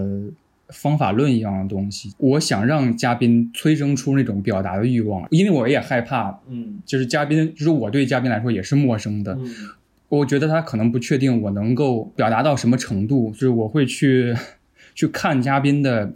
[0.69, 9.38] 方法论一样的东西，我想让嘉宾催生出那种表达的欲望，因为我也害怕，嗯，就是嘉宾，就是我对嘉宾来说也是陌生的。
[10.10, 14.36] 我觉得他可能不确定我能够表达到什么程度，就是我会去
[14.93, 16.13] 去看嘉宾的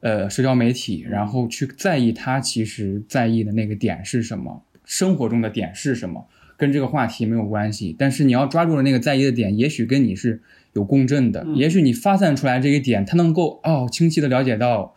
[0.00, 7.96] 呃社交媒体，然后去在意他其实在意的那个点是什么，生活中的点是什么，跟这个话题没有关系。
[7.98, 10.42] 但是你要抓住了那个在意的点，也许跟你是
[10.72, 14.94] 有共振的，也许你发散出来这个点，他能够哦清晰的了解到。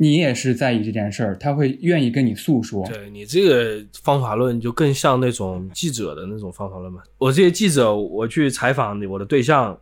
[0.00, 2.86] 你也是在意这件事儿，他会愿意跟你诉说。
[2.86, 7.02] 对你这个方法论就更像那种记者的那种方法论嘛。
[7.18, 9.76] 我这些记者，我去采访我的对象，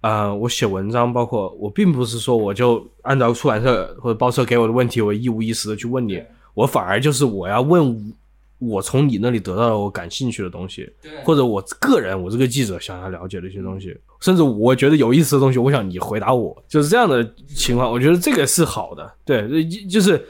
[0.00, 6.22] 啊，我写文章，包括我并不是说我就按照出版社或者报社给我的问题，我一五一十的去问你，
[6.54, 8.14] 我反而就是我要问。
[8.60, 10.86] 我从你那里得到了我感兴趣的东西，
[11.24, 17.90] 或者我个人我这个记者想要了解的一些东西，甚至我觉得有意思的东西，我想你回答我，就是这样的情况。
[17.90, 20.24] 我觉得这个是好的，对，就是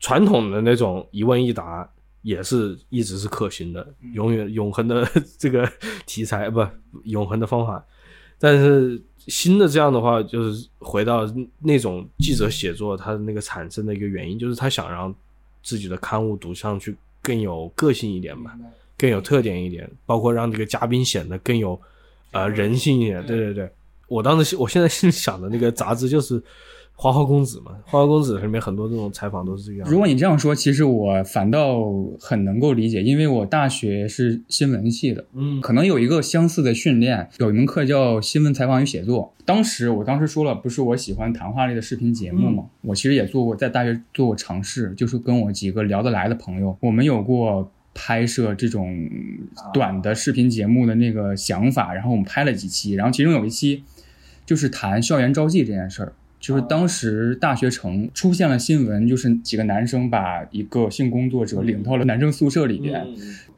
[0.00, 1.88] 传统的那种一问一答
[2.22, 5.08] 也是一直是可行的，永远永恒的
[5.38, 5.66] 这个
[6.06, 6.66] 题材 不
[7.04, 7.84] 永恒的方法。
[8.38, 11.24] 但是新的这样的话，就是回到
[11.60, 15.14] 那种记者写作，它的那个产生的一个原因，就是他想让
[15.62, 16.96] 自己的刊物读上去。
[17.24, 18.50] 更有个性一点嘛，
[18.98, 21.80] 更有特点一点，包括让这个嘉宾显得更有，
[22.32, 23.24] 呃，人性一点。
[23.24, 23.70] 对对对，
[24.08, 26.40] 我当时我现在心里想的那个杂志就是
[26.94, 29.88] 《花花公子》嘛，《花花公子》里面很多这种采访都是这样。
[29.90, 31.82] 如果你这样说，其实我反倒
[32.20, 39.32] 很能够理解，因为我大学是新闻系的，嗯，可能有一个相似的训练，有一门课叫新闻采访与写作。
[39.44, 42.64] 当时我当时说了，不是我喜欢谈话类的视频节目嘛？
[42.82, 49.08] 我其实也做过，在大学做过尝试，就是跟我几个聊得来的朋友，我们有过拍摄这种
[49.72, 53.84] 短的视频节目的那个想法，然后我们拍了几期，然后其中有一期
[54.46, 63.06] 就是谈校园招妓这件事儿，就是当时大学城出现了新闻，就是几个男生把一个性工作者领到了男生宿舍里边，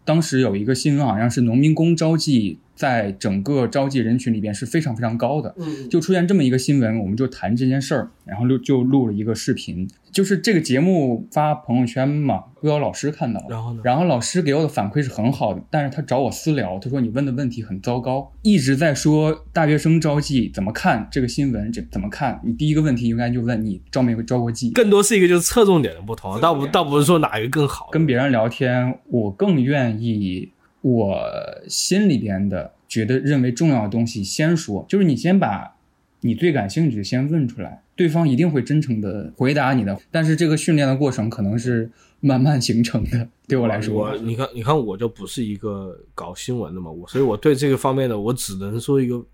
[0.04, 2.56] 当时有一个新闻好像是农民工招妓。
[2.74, 5.54] 在整个招妓人群里边是非常非常高的，
[5.90, 22.40] 就出现这么一个新闻，我们就谈这件事儿，然后录就录了一个视频，就是这个节目发朋友圈嘛，被我老师看到了，然后呢，然后老师给我的反馈是很好的，但是他找我私聊，他说你问的问题很糟糕，一直在说大学生招妓怎么看这个新闻，这怎么看？
[22.44, 30.53] 你第一个问题应该就问你招没招过妓，更多是一个就是侧重点的不同，倒不倒不是说哪一个更好，跟别人聊天，我更愿意。
[30.84, 31.18] 我
[31.66, 35.76] 心里边的觉得认为重要的东西先说，就是你先把
[36.20, 39.98] 你最感兴趣的先问出来，对方一定会真诚的回答你的。
[40.10, 43.26] 但是这个训练的过程可能是慢慢形成的。
[43.48, 49.24] 对我来说，我你看，你看我就不是一个搞新闻的嘛，我所以我对这个方面的我只能说一个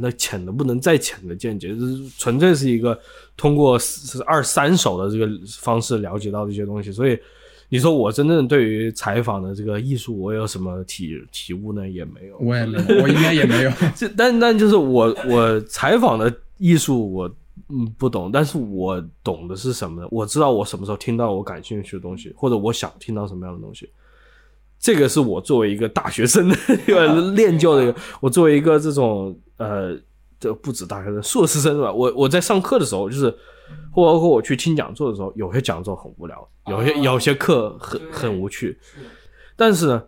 [0.00, 2.98] 那浅的不能再浅的见解，就是纯粹是一个
[3.36, 3.78] 通过
[4.26, 5.28] 二三手的这个
[5.60, 7.16] 方式了解到这些东西，所以。
[7.68, 11.88] 你说我真正对于采访的这个艺术，我有什么体体悟呢？
[11.88, 13.70] 也没有，我也没有，我应该也没有。
[13.96, 17.30] 这但但就是我我采访的艺术，我
[17.68, 20.08] 嗯不懂，但是我懂的是什么呢？
[20.10, 23.88] 我知道我什么时候听到我感兴趣的东西，或者我想听到什么样的东西。
[24.78, 29.96] 这个是我作为一个大学生的 一个练就的一个，我作为一个这种呃，
[30.38, 31.90] 这不止大学生，硕士生是吧。
[31.90, 33.34] 我我在上课的时候，就是
[33.92, 38.78] 或包括我去听讲座的时候，有些讲座很无聊，有些有些课很很无趣。
[39.56, 40.02] 但是呢，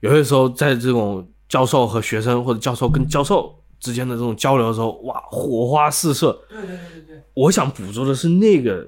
[0.00, 6.32] 有些时候在这种教授和学生或者教授跟教授之间的这种交流的时候，哇，火花四射。
[6.48, 7.22] 对对对对对。
[7.34, 8.86] 我想捕捉的是那个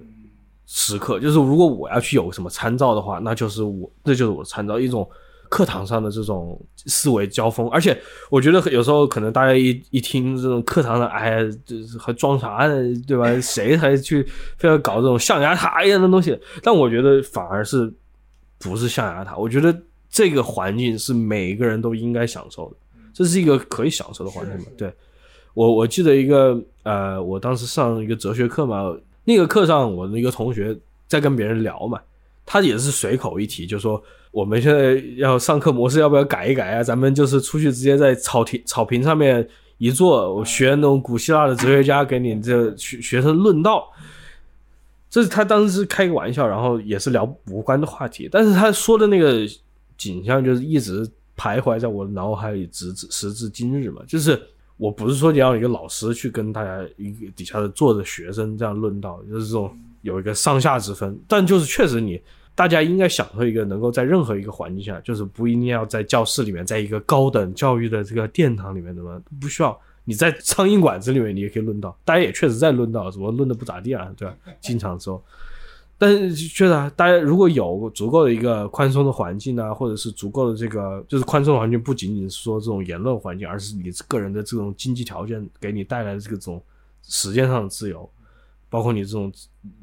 [0.66, 5.08] 时刻，就是如果我要去有什么参照的话，那就是我，这就是我的参照一种。
[5.48, 7.96] 课堂上的这种思维交锋，而且
[8.30, 12.74] 我觉得有时候可能大家一一听这种课堂的，哎，就是还装啥呢，
[13.06, 13.28] 对吧？
[13.40, 16.38] 谁还去非要搞这种象牙塔一样的东西？
[16.62, 17.92] 但我觉得反而是
[18.58, 19.36] 不是象牙塔？
[19.36, 19.76] 我觉得
[20.08, 22.76] 这个环境是每一个人都应该享受的，
[23.12, 24.64] 这是一个可以享受的环境嘛？
[24.76, 24.92] 对，
[25.54, 32.00] 我我记得一个呃，我当时上一个哲学课嘛，那个课上我的一个同学在跟别人聊嘛，
[32.46, 34.02] 他也是随口一提，就说。
[34.32, 36.82] 我们现在要上课模式要不要改一改啊？
[36.82, 43.90] 咱们就是出去直接在草坪草坪上面一坐，我学那种古希腊的哲学家给你这学学生论道。
[45.08, 49.48] 这是他当时是开个玩笑，然后也是聊无关的话题，但是他说的那个
[49.96, 54.02] 景象就是一直徘徊在我的脑海里，直至时至今日嘛。
[54.06, 54.38] 就是
[54.76, 59.74] 我不是说你要一个老师去跟大家一个底下的坐着学生这样论道，就是这种
[60.06, 62.20] 有一个上下之分，但就是确实你。
[62.58, 69.20] 大家应该享受一个能够在任何一个环境下，就是不一定要在教室里面，在一个高等教育的这个殿堂里面，对吧？
[69.38, 71.94] 不需要你在苍蝇馆子里面，你也可以论道。
[72.02, 74.34] 大家也确实在论道，只不过论的不咋地啊，对吧？
[74.62, 75.22] 经常说，
[75.98, 86.62] 但是确实啊，大家如果有足够的一个宽松的环境啊，或者是足够的这个，就是宽松的环境，不仅仅是说这种言论环境，而是你个人的这种经济条件给你带来的这种
[87.02, 88.08] 时间上的自由，
[88.68, 89.32] 包括你这种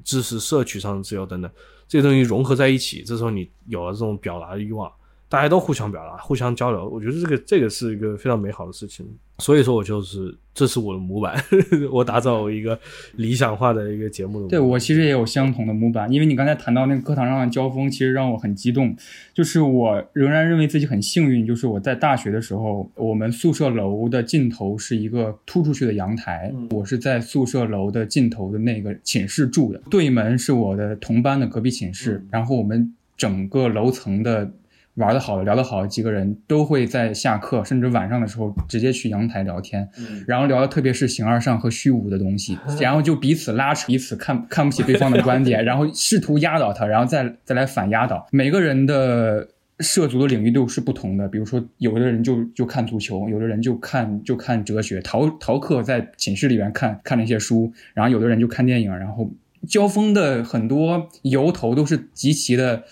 [0.03, 1.51] 知识摄取上的自由等等。
[1.87, 4.91] 这些东西融合在一起，这时候你有了这种表达的欲望，
[5.33, 9.03] 大家都互相表达、互相交流，我觉得这个这个是一个非常美好的事情。
[9.39, 11.43] 所以说我就是，这是我的模板，
[11.91, 12.79] 我打造一个
[13.15, 14.47] 理想化的一个节目的。
[14.47, 18.95] 对我其实也有相同的模板，因为你刚才谈到那个课堂上的交锋，其实让我很激动。
[19.33, 34.53] 就是我仍然认为自己很幸运，就是我在大学的时候，我们宿舍楼的尽头是一个突出去的阳台，我是在宿舍楼的尽头的那个寝室住的，对门是我的同班的隔壁寝室，然后我们整个楼层的。
[34.95, 39.89] 玩的好的、聊得好的几个人都会在下课，甚至晚上的时候直接去阳台聊天，
[40.27, 48.27] 然后聊的特别是形而上和虚无的东西， 然后就彼此拉扯，彼此看看不起对方的观点， 然后试图压倒他，然后再再来反压倒。
[48.31, 49.47] 每个人的
[49.79, 59.31] 涉足的领域都是不同的，比如说有的人就就看足球，有的人就看就看哲学，逃逃课在寝室里面看看那些书，然后有的人就看电影，然后
[59.67, 62.83] 交锋的很多由头都是极其的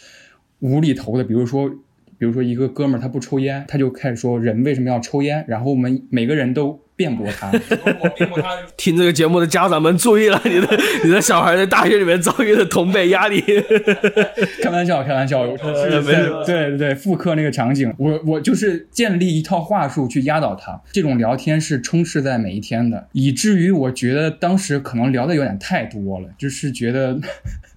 [0.61, 1.71] 无厘头的，比如说。
[2.21, 7.49] 比如说一个哥们儿他不抽烟，他就开始说人为什么要抽烟，然后我们每个人都辩驳他。
[8.15, 8.55] 辩驳他。
[8.77, 10.67] 听这个节目的家长们注意了，你的
[11.03, 13.41] 你的小孩在大学里面遭遇的同辈压力。
[14.61, 20.79] 开玩笑，开玩笑，对对对，复刻那个场景，我我就是建立一套话术去压倒他。
[20.91, 27.19] 这种聊天是充斥在每一天的，以至于我觉得当时可能聊的有点太多了，就是觉得。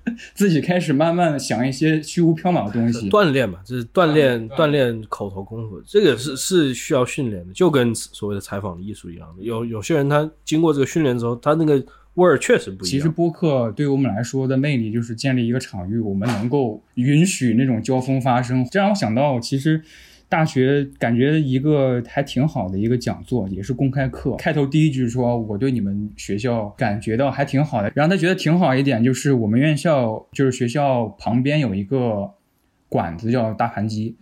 [0.34, 9.42] 自己开始慢慢的想一些虚无缥缈的东西，锻炼嘛，就是锻炼锻炼口头功夫，这个是是需要训练的，就跟所谓的采访艺术一样的。
[9.42, 11.82] 有有些人他经过这个训练之后，他那个
[12.14, 12.90] 味儿确实不一样。
[12.90, 19.82] 其实播客对于我们来说的魅力就是建立一个场域，我们能够允许那种交锋发生，这让我想到其实。
[20.28, 24.34] 大学感觉一个还挺好的一个讲座，也是公开课。
[24.36, 32.28] 开头第一句说：“我对你们学校感觉到还挺好的。”然后他觉得挺好一点，就是我们院校就是学校旁边有一个
[32.88, 34.16] 馆子叫大盘鸡。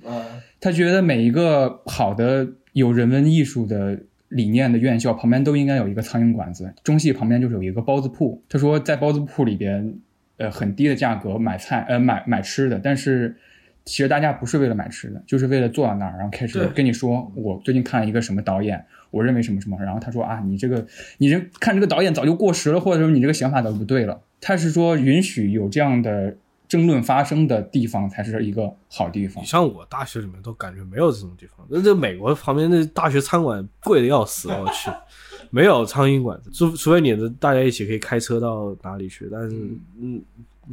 [0.61, 6.75] 他觉得每一个好的有人文艺术的理念的院校旁边都应该有一个苍蝇馆子。
[6.85, 8.43] 中戏旁边就是有一个包子铺。
[8.51, 9.95] 他说在包子铺里边，
[10.37, 13.37] 呃，很低的价格买菜，呃，买买吃的，但是。
[13.85, 20.87] 其实大家不是为了买吃的，就是为了坐到那儿，然后开始跟你说，我最近看了一个什么导演，我认为什么什么，然后他说啊，你这个，
[21.19, 24.21] 你这看这个导演早就过时了，或者说你这个想法都不对了。
[24.41, 26.37] 他是说允许有这样的
[26.69, 29.45] 争论发生的地方才是一个好地方。
[29.45, 34.91] 像我大学里面都感觉没有这种地方，那这美国旁边那大学餐馆贵的要死，我去，
[35.51, 39.57] 没有苍蝇馆子，除除非你的大家一起可以开车到哪里去，但是
[40.01, 40.23] 嗯。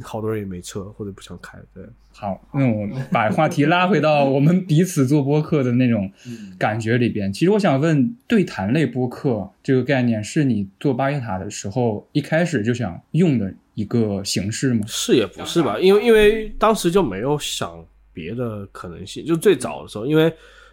[0.02, 1.58] 好多人也没车或者不想开。
[1.74, 6.10] 对，好，那我把话题拉回到我们彼此做播客的那种
[6.58, 7.32] 感觉里边。
[7.32, 14.82] 其实我想问，对谈类播客这个概念，是你做巴别塔的时候一开始就想用的一个形式吗？
[14.86, 15.78] 是也不是吧？
[15.78, 20.32] 因为因为当时就没有想别的可能性，就最早的时候，因为。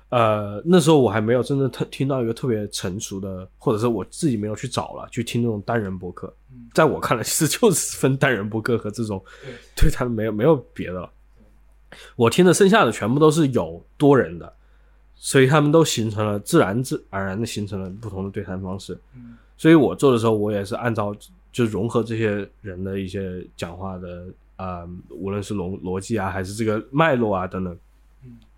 [0.09, 6.33] 呃，那时候我还没有真的特听到一个特别成熟的，或者是我自己没有去找了去听那种单人播客。
[6.73, 9.21] 在我看来，其实就是分单人播客和这种
[9.75, 11.11] 对谈，没有没有别的了。
[12.15, 14.53] 我听的剩下的全部都是有多人的，
[15.15, 18.97] 所以他们都形成了自然自而然的形成了不同的对谈方式。
[19.57, 21.13] 所以我做的时候，我也是按照
[21.51, 27.77] 就融合这些人的一些讲话的啊，无论是逻逻辑啊，还是这个脉络啊等等。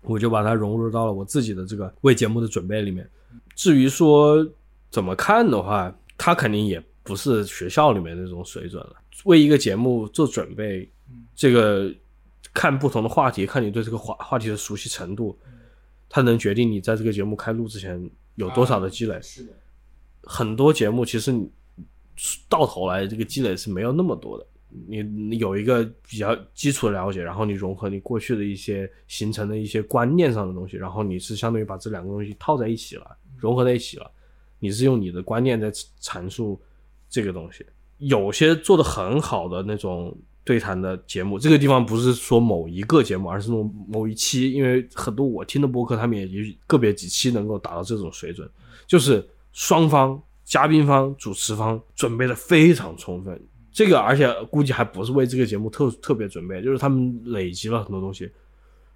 [0.02, 3.08] 我就把它融入到了我自己的这个为节目的准备里面。
[3.54, 4.46] 至于说
[4.90, 8.96] 怎么看的话，它肯定也不是学校里面那种水准了。
[9.24, 10.90] 为一个节目做准备，
[11.34, 11.92] 这个
[12.54, 15.38] 看不同的话题，看你对这个话话题的熟悉程度，
[16.08, 19.20] 它能决定你在这个节目开录之前有多少的积累。
[19.20, 19.52] 是的，
[20.22, 21.32] 很多节目其实
[22.48, 24.46] 到头来这个积累是没有那么多的。
[24.88, 34.10] 你你有一个比较基础的了解，然后你融合你过去的一些形成的一些观念上的东西，然后你是相当于把这两个东西套在一起了，融合在一起了。
[34.58, 36.60] 你是用你的观念在阐述
[37.08, 37.64] 这个东西。
[37.98, 48.48] 有些做的很好的那种对谈的节目，这个地方不是说某一个节目，而是那种某一期，因为很多我听的播客，他们也也个别几期能够达到这种水准，
[48.86, 53.40] 就是双方嘉宾方、主持方准备的非常充分。
[53.72, 58.30] 这个，而且估计还不是为这个节目特特别准备，就是他们累积了很多东西。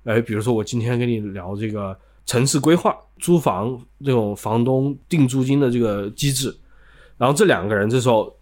[0.05, 1.97] 哎，比如说我今天跟你聊这个
[2.27, 6.55] 城市规划、租房这种房东定租金的这个机制，
[7.17, 8.37] 然后这两个人这时候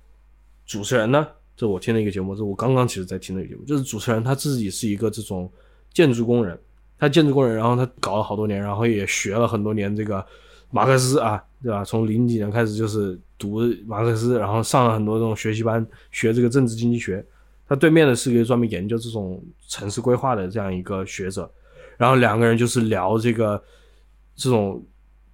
[0.67, 1.27] 主持人呢，
[1.57, 5.51] 这我听的一个节目，这我刚刚其实在听的一个节目，就是主持人他自己是一个这种
[5.93, 6.59] 建筑工人，
[6.99, 10.25] 他建筑工人，然后他搞了好多年，然后也学了很多年这个
[10.73, 11.85] 马克思啊，对吧？
[11.85, 13.17] 从零几年开始就是。
[13.39, 17.27] 读马克思，然后上了很多这种学习班，学这个政治经济学。
[17.69, 21.51] 他对面的是一个专门研究这种城市规划的这样一个学者，
[21.97, 23.61] 然后两个人就是聊这个
[24.37, 24.81] 这种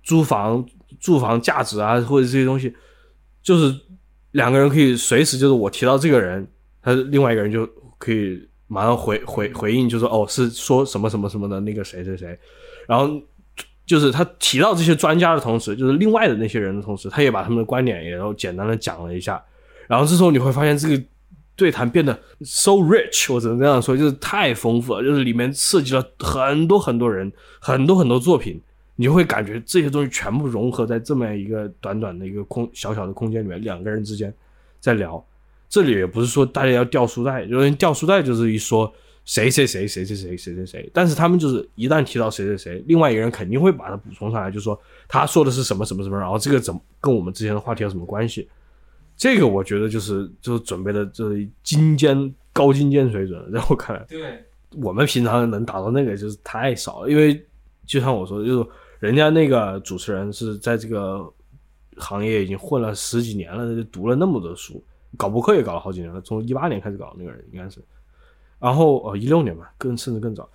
[0.02, 0.64] 租房、
[0.98, 2.74] 住房价值啊，或者这些东西，
[3.42, 3.78] 就是
[4.30, 6.48] 两个人可以随时就是我提到这个人，
[6.80, 7.68] 他另外一个人就
[7.98, 12.38] 可以马上回回回应，就说哦是说什么什么什么的那个谁谁谁，
[12.86, 13.20] 然后。
[13.88, 19.42] 就是他提到这些专家的同时，就是另外的那些人的同时，他也把他们的观点也都简单的讲了一下。
[19.86, 21.02] 然后这时候你会发现，这个
[21.56, 22.12] 对谈变得
[22.42, 28.60] so rich，我只能这样说，就是太丰富了，就是里面涉及了很多很多人，很多很多作品，
[28.96, 34.30] 你就会感觉这些东西全部融合在这么一个短短的一个空小小的空间里面，两个人之间
[34.80, 35.24] 在聊。
[35.70, 38.92] 这里也不是说大家要掉书袋，因为掉书袋就是一说。
[39.28, 48.48] 谁谁谁谁谁谁谁谁谁，但是他们就是一旦提到谁谁谁，另外一个人肯定会把它补充上来，就说他说的是什么什么什么，然后这个怎么跟我们之前的话题有什么关系？
[49.18, 54.42] 这个我觉得就是就是准备的就是精尖高精尖水准，在我看来，对，
[54.82, 57.38] 我们平常能达到那个就是太少了，因为
[57.84, 58.66] 就像我说，就是
[58.98, 61.30] 人家那个主持人是在这个
[61.98, 64.82] 行业已经混了十几年了，就读了那么多书，
[65.18, 67.78] 搞博客也搞了好几年了，从一八年开始搞那个人应该是。
[68.60, 70.48] 然后呃，一六年嘛，更甚至更早。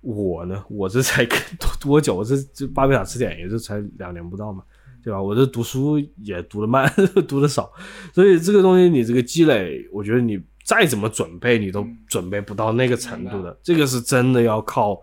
[0.00, 2.16] 我呢， 我这才多多久？
[2.16, 4.64] 我这这巴别塔词典也就才两年不到嘛，
[5.00, 5.22] 对吧？
[5.22, 6.92] 我这读书也读的慢，
[7.28, 7.70] 读的少，
[8.12, 13.56] 所以这个东西你这个积累，我觉得你再怎么准备，你都准备不到那个程度的。
[13.62, 15.00] 这个是真的要靠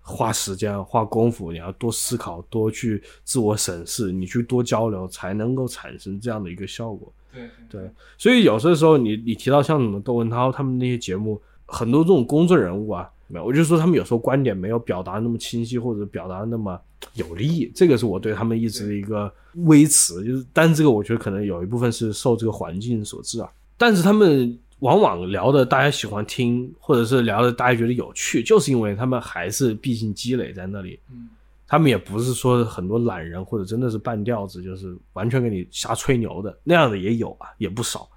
[0.00, 7.12] 花时间、花功夫，你要多思考、多去自我审视，你去多交流，才能够产生这样的一个效果。
[7.30, 11.38] 对对，所以有些时候你你提到像什么窦文涛他们那些节目。
[11.68, 16.80] 很多这种公众人物啊，没有，我就说他们有时候观点没有表达那么清晰，或者表达那么
[17.12, 19.30] 有力，这个是我对他们一直的一个
[19.66, 20.24] 微词。
[20.24, 23.48] 就是，但这个我觉得可能有一部分是受这个环境所致啊。
[23.76, 30.98] 但是他们往往聊的大家喜欢听，或者是聊的大家觉得有趣，就是因为他们还是毕竟积累在那里。
[31.12, 31.28] 嗯，
[31.66, 38.08] 他们也不是说很多懒人或者真的是半吊子，就是完全给你瞎吹牛的那样的也有啊，也不少。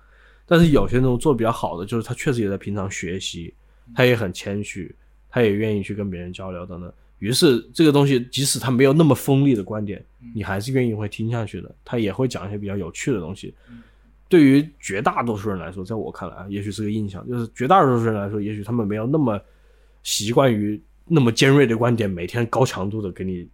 [0.52, 3.54] 但是有些那种做比较好的，就是他确实也在平常学习，
[3.96, 4.94] 他也很谦虚，
[5.30, 6.92] 他也愿意去跟别人交流等等。
[7.20, 10.04] 于是这个东西，即使他没有那么锋利的观点，
[10.36, 11.74] 你还是愿意会听下去的。
[11.86, 13.54] 他也会讲一些比较有趣的东西。
[14.28, 19.40] 对于绝大多数人来说，在我看来啊，也许是个印象，就是绝大多数人来说，也许他们没有那么
[20.04, 23.48] 习惯于那么尖锐的观点，每天高强度的给你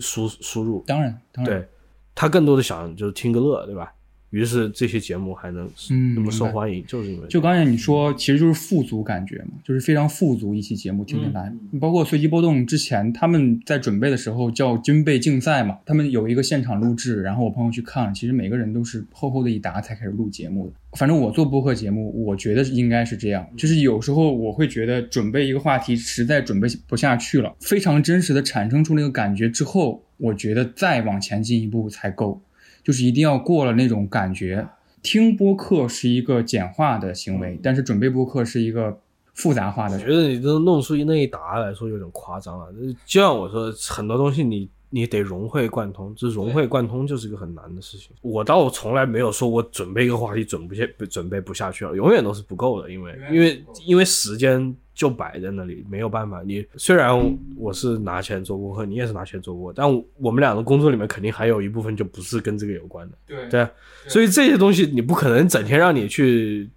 [0.00, 0.82] 输输入。
[0.88, 1.68] 当然，当然，对
[2.16, 3.94] 他更多的想就是听个乐，对吧？
[4.32, 11.52] 于是这些节目还能嗯那么受欢迎，就是因为就刚才你说，其实就是富足感觉嘛，就是非常富足一期节目听起来。
[11.78, 20.72] 包括随机波动之前，他们在准备的时候叫军备竞赛嘛，他们有一个现场录制，然后我朋友去看了，其实每个人都是厚厚的一沓才开始录节目的。
[20.98, 32.42] 反正我做播客节目，我觉得应该是这样，就是有时候我会觉得准备一个话题实在准备不下去了，非常真实的产生出那个感觉之后，我觉得再往前进一步才够，
[32.82, 34.68] 就是一定要过了那种感觉。
[35.02, 39.00] 听播客是一个简化的行为，但是准备播客是一个
[39.34, 40.00] 复杂化的我。
[40.00, 42.66] 觉得你都弄出那一沓来说有点夸张了。
[43.04, 48.10] 就像我说，很多东西你你得融会贯通，这融会贯通就是一个很难的事情。
[48.20, 56.42] 我倒从来没有说我准备一个话题准不下准备不下去了，永远都是不够的，因为因为因为时间就摆在那里，没有办法。
[56.44, 57.18] 你虽然
[57.56, 63.16] 我是拿钱做功课，你也是拿钱做播客，但我们俩的工作里面肯定还有一部分就不是跟这个有关的。
[63.48, 63.66] 对
[64.08, 66.68] 所以这些东西你不可能整天让你去，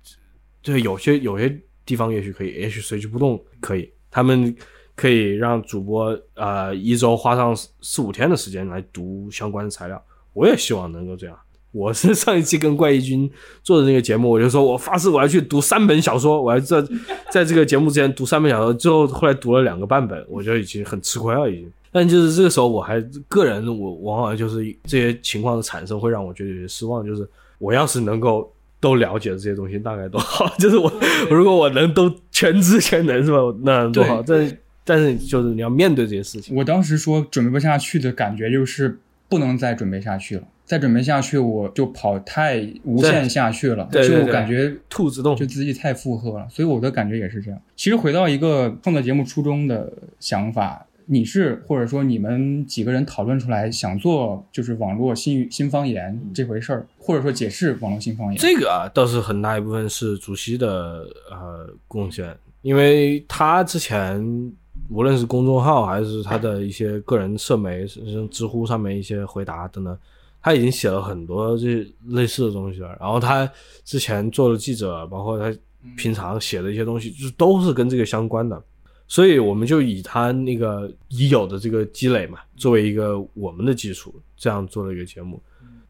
[0.61, 1.53] 对，有些有些
[1.85, 4.55] 地方也许可以，也许随机波动可以，他们
[4.95, 10.01] 可以让主播呃一周花上四四五天的时间来读相关的材料，
[10.33, 11.37] 我也希望能够这样。
[11.71, 13.29] 我是上一期跟怪异君
[13.61, 16.81] 做的那个节目，我就说我发誓我要去读三本小说，我要在
[17.29, 21.69] 在这个节目之前读三本小说，最后后来读了两个半本，我就已经很吃亏了，已经。
[21.91, 27.27] 但就是这个时候，我还个人我往往就是这些情况的产生会让我觉得有些失望，就是
[27.59, 30.47] 我要是能够都了解这些东西，大概多好。
[30.57, 30.89] 就是我
[31.29, 33.37] 如果我能都全知全能是吧？
[33.63, 34.23] 那多好。
[34.25, 36.55] 但是但是就是你要面对这些事情。
[36.55, 44.25] 我当时说准备不下去的感觉就是不能再准备下去了，再准备下去我就跑太无限下去了，对对对。
[44.25, 45.35] 就感觉兔子洞。
[45.35, 47.59] 就自己太负荷了，所以我的感觉也是这样。
[47.75, 58.37] 其实回到一个创作节目初衷的想法，你是或者说你们几个人讨论出来想做就是网络新语新方言这回事儿，或者说解释网络新方言。
[58.37, 64.51] 这个啊，倒是很大一部分是主席的呃贡献，因为他之前
[64.89, 69.97] 无论是公众号还是他的一些个人社媒，像知乎上面一些回答等等，
[70.41, 72.95] 他已经写了很多这类似的东西了。
[72.99, 73.49] 然后他
[73.83, 75.57] 之前做的记者，包括他
[75.97, 78.61] 平常写的一些东西，就都是跟这个相关的。
[79.07, 85.41] 所以我们就以他那个已有的这个积累嘛，作为一个我们的基础，这样做了一个节目。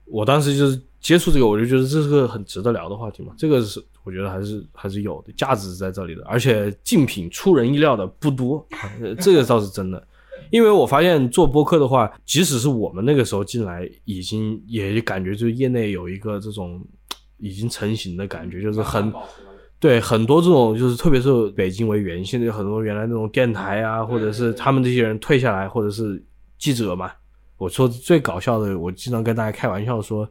[0.05, 3.31] 我当时就是接触这个，我就觉得这是个很值得聊的话题嘛。
[3.37, 8.65] 这个是我觉得还是还是有的价值在这里的，而且竞品出人意料的不多，
[8.99, 10.03] 呃 这个倒是真的。
[10.49, 16.83] 因为我发现做播客的话，即使是我们那个时候进来，已经也感觉就是业内有一个这种
[17.37, 19.13] 已经成型的感觉，就是很
[19.79, 26.23] 对很多这种就是特别是北京为原现在有很多原来那种电台啊，或者是他们这些人退下来，或者是
[26.57, 27.11] 记者嘛。
[27.57, 30.27] 我说最搞笑的，我经常跟大家开玩笑说，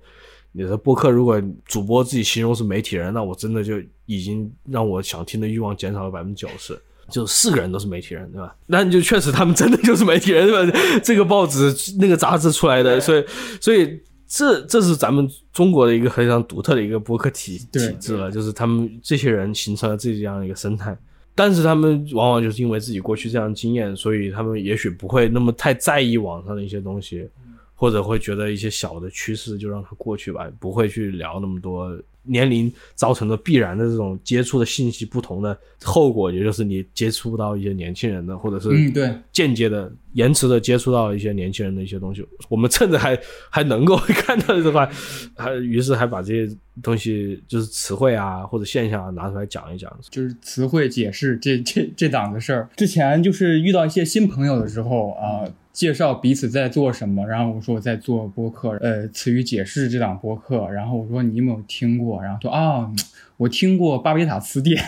[0.57, 3.75] 你的播客如果主播自己形容是媒体人，那我真的就
[4.07, 6.79] 已经让我想听的欲望减少了百分之九十。
[7.11, 8.57] 就四个人都是媒体人，对吧？
[8.65, 10.79] 那你就确实他们真的就是媒体人，对吧？
[11.05, 13.25] 这个报纸、那个杂志出来的，所以，
[13.61, 20.97] 所以这这是咱们中国的一个非常独特的一个播客体体制了，就是他们这些人形成了这样一个生态。
[21.35, 27.29] 但是他们往往就是因为自己过去这样的经验，所以他们也许不会那么太在意网上的一些东西，
[27.75, 31.91] 或者会觉得一些小的趋势就让它过去吧，不会去聊那么多
[32.27, 42.25] 年龄造成的必然的这种接触的信息不同的后果，也就是你接触不到一些年轻人的，或者是嗯对间接的、延迟的接触到一些年轻人的一些东西。
[42.49, 43.19] 我们趁着还
[43.51, 44.89] 还能够看到的话，
[45.37, 49.95] 还于是还把这些东西就是词汇啊或者现象啊拿出来讲一讲。
[50.09, 52.71] 就是词汇解释这这这档子事儿。
[52.75, 55.45] 之前就是遇到一些新朋友的时候啊、
[55.75, 62.23] 介绍彼此在做什么，然后我说我在做播客，呃，词语解释这档播客，然后我说你有没有听过？
[62.23, 62.91] 然后说啊。
[63.37, 64.81] 我听过巴别塔词典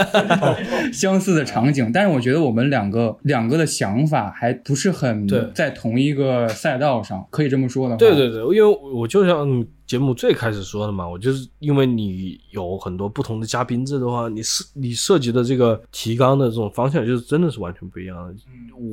[0.92, 7.98] 相似的场景，但是我觉得我们两个两个的想法还不是很对在同一个赛道上，可以这么说的话。
[7.98, 18.34] 对对对，因为我就像节目最开始说的嘛，我就是因为你有很多不同的嘉宾制的话，你涉你涉及的这个提纲的这种方向，就是真的是完全不一样的。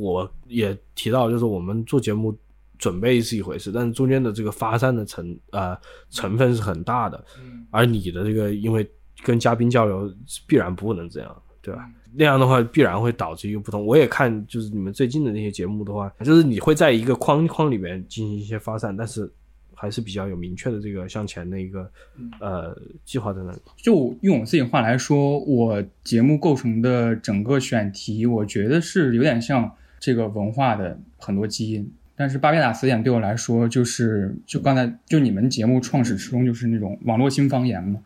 [0.02, 2.36] 我也提到，就是我们做节目
[2.80, 5.78] 准备是一回事，但是中间的这个发散的成呃
[6.10, 7.24] 成分是很大的，
[7.70, 8.90] 而你的这个因为
[9.22, 10.12] 跟嘉宾交流
[10.48, 11.88] 必然不能这样，对吧？
[12.16, 13.86] 那样的话必然会导致一个不同。
[13.86, 19.32] 我也看就是你们最近的那些节目的话，就是你会在一个框框里面进行一些发散，但是
[19.76, 21.92] 还是比较有明确的这个向前的一个
[22.40, 22.76] 呃
[23.06, 23.60] 计划在那里。
[23.76, 29.70] 就用我自己话来说，我节目构成的整个选题，我觉得是有点像
[30.00, 31.92] 这个文化的很多基因。
[32.20, 38.02] 但是巴别塔词典对我来说，就是就刚才就你们节目创始初衷就是那种网络新方言嘛，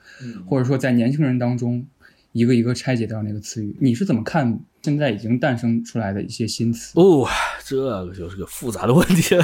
[0.46, 1.84] 或者说在年轻人当中
[2.32, 3.76] 一个一个拆解掉那个词语。
[3.82, 6.94] 你是怎么看现在已经诞生出来的一些新词？
[6.94, 7.28] 哦，
[7.66, 9.44] 这个就是个复杂的问题了。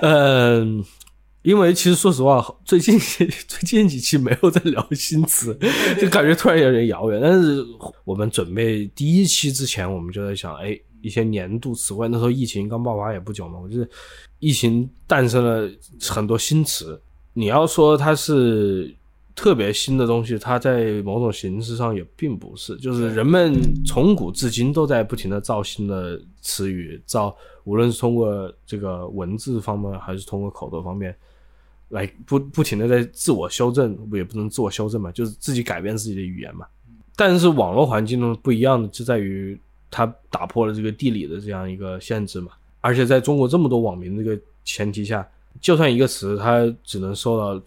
[0.00, 0.82] 嗯，
[1.44, 2.98] 因为其实说实话，最近
[3.46, 5.54] 最近几期没有在聊新词，
[6.00, 7.20] 就感觉突然有点遥远。
[7.22, 7.62] 但是
[8.06, 10.74] 我们准备第一期之前，我们就在想，哎。
[11.00, 13.88] 一些年度词汇，那时候疫情刚爆发也不久嘛，我觉得
[14.38, 15.70] 疫情诞生了
[16.00, 17.00] 很多新词。
[17.32, 18.94] 你要说它是
[19.34, 22.76] 特别新的东西，它在某种形式上也并不是。
[22.78, 31.14] 就是人们从古至今都在不停的造新的词语，造无论是通过这个文字方面，还是通过口头方面，
[31.90, 36.66] 来不不停的在自我修正，不也不能自我修正嘛，就是自己改变自己的语言嘛。
[37.14, 39.58] 但是网络环境呢不一样的就在于。
[39.90, 45.26] 它打破了这个地理的这样一个限制嘛，而且在中国这么多网民这个前提下，
[45.60, 47.62] 就算一个词它只能受到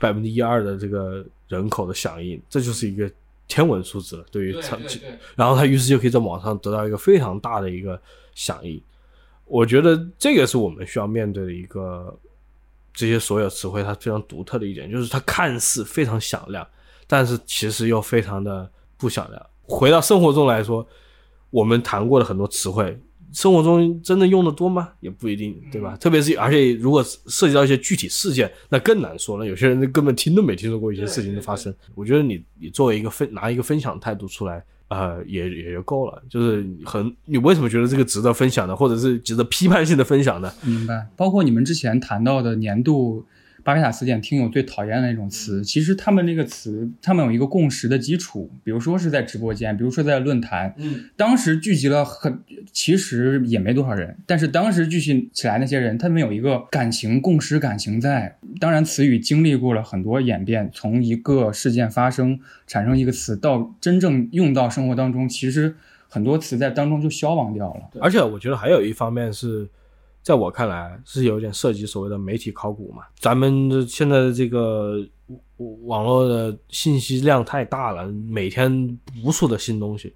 [0.00, 3.10] 百分之一二的这个人口的响应，这就是一个
[3.48, 4.24] 天文数字了。
[4.30, 4.78] 对于它，
[5.34, 8.00] 然后它于是就可以在网上得到一个非常大的一个
[8.34, 8.80] 响应。
[9.44, 12.16] 我觉得这个是我们需要面对的一个
[12.94, 16.66] 这些所有词汇它非常独特的一点，就是它看似非常响亮，
[17.06, 19.46] 但是其实又非常的不响亮。
[19.62, 20.86] 回到生活中来说。
[21.50, 22.98] 我们谈过的很多词汇，
[23.32, 24.90] 生活中真的用的多吗？
[25.00, 25.96] 也不一定，对吧？
[25.96, 29.46] 特别是而且如果涉及到一些具体事件，那更难说了。
[29.46, 31.74] 有些人根本听都没听说过一些事情的发生。
[31.94, 36.22] 我觉得你你作为一个分拿一个分享态度出来，呃，也也就够了。
[36.28, 40.52] 就是很你为什么觉得这个值得分享的，或者是值得批判性的分享的？
[40.62, 41.06] 明白。
[41.16, 43.24] 包括你们之前谈到的年度。
[43.68, 52.40] 巴别塔词典听友最讨厌的那种词，其实他们那个词，他们有一个共识的基础，比如说是在直播间，比如说在论坛，嗯，当时聚集了很，
[52.72, 58.38] 其实也没多少人，但是当时聚集起来那些人，他们有一个感情共识感情在。
[58.58, 65.76] 当然，词语经历过了很多演变，从一个事件发生产生一个词，到真正用到生活当中，其实
[66.08, 68.00] 很多词在当中就消亡掉了。
[68.00, 69.68] 而且我觉得还有一方面是。
[70.28, 73.02] 在我看来，是有点涉及所谓的媒体考古嘛。
[73.18, 75.02] 咱们现在的这个
[75.86, 80.14] 网络的信息量太大了，每天无数的新东西。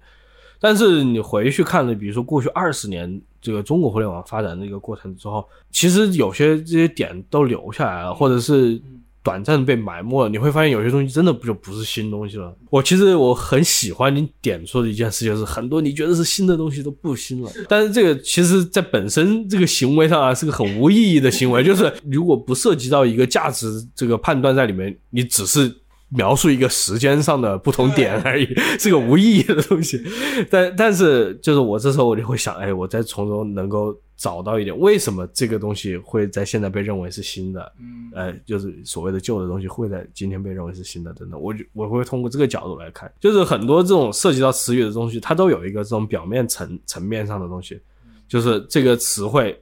[0.59, 8.79] 但是你回去看了，比如说过去二十年这个中国互联网发展的一个过程之后，其实有些这些点都留下来了，或者是。
[9.23, 12.53] 短暂被埋没了，你会发现有些东西真的不就不是新东西了。
[12.69, 17.49] 我其实我很喜欢你点出的一件事，就是很多你觉得是新的东西都不新了。
[17.69, 21.63] 但是这个其实，在本身这个行为上啊，是个很无意义的行为。
[21.63, 25.73] 就是如果不涉及到一个价值这个判断在里面，你只是。
[26.15, 28.45] 描述一个时间上的不同点而已，
[28.77, 29.99] 是个无意义的东西。
[30.47, 33.91] 但但是，就是我这时候我就会想，哎，我在从中能够
[34.23, 37.73] 找到一点，为什么这个东西会在现在被认为是新的？
[37.77, 41.37] 嗯，呃，就是所谓的旧的东西会在今天被认为是新的，等等。
[41.37, 47.77] 我就我会通过这个角度来看，就是很多这种涉及到词语的东西，它都有一个这种表面层层面上的东西，
[48.25, 49.61] 就是这个词汇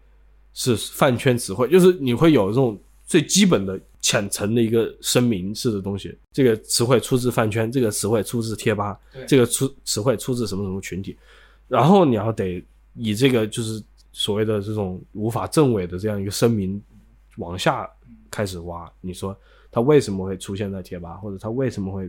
[0.53, 3.80] 是饭圈词汇，就是你会有这种最基本的。
[4.03, 11.16] 浅层的一个声明式的东西，这个词汇出自饭圈，这个词汇出自贴吧，这个出词汇出自什么什么群体，
[11.68, 13.80] 然后你要得以这个就是
[14.22, 16.80] 所谓的这种无法证伪的这样一个声明
[17.38, 17.90] 往下
[18.30, 19.36] 开始挖，你说
[19.72, 22.08] 它为什么会出现在贴吧，或者它为什么会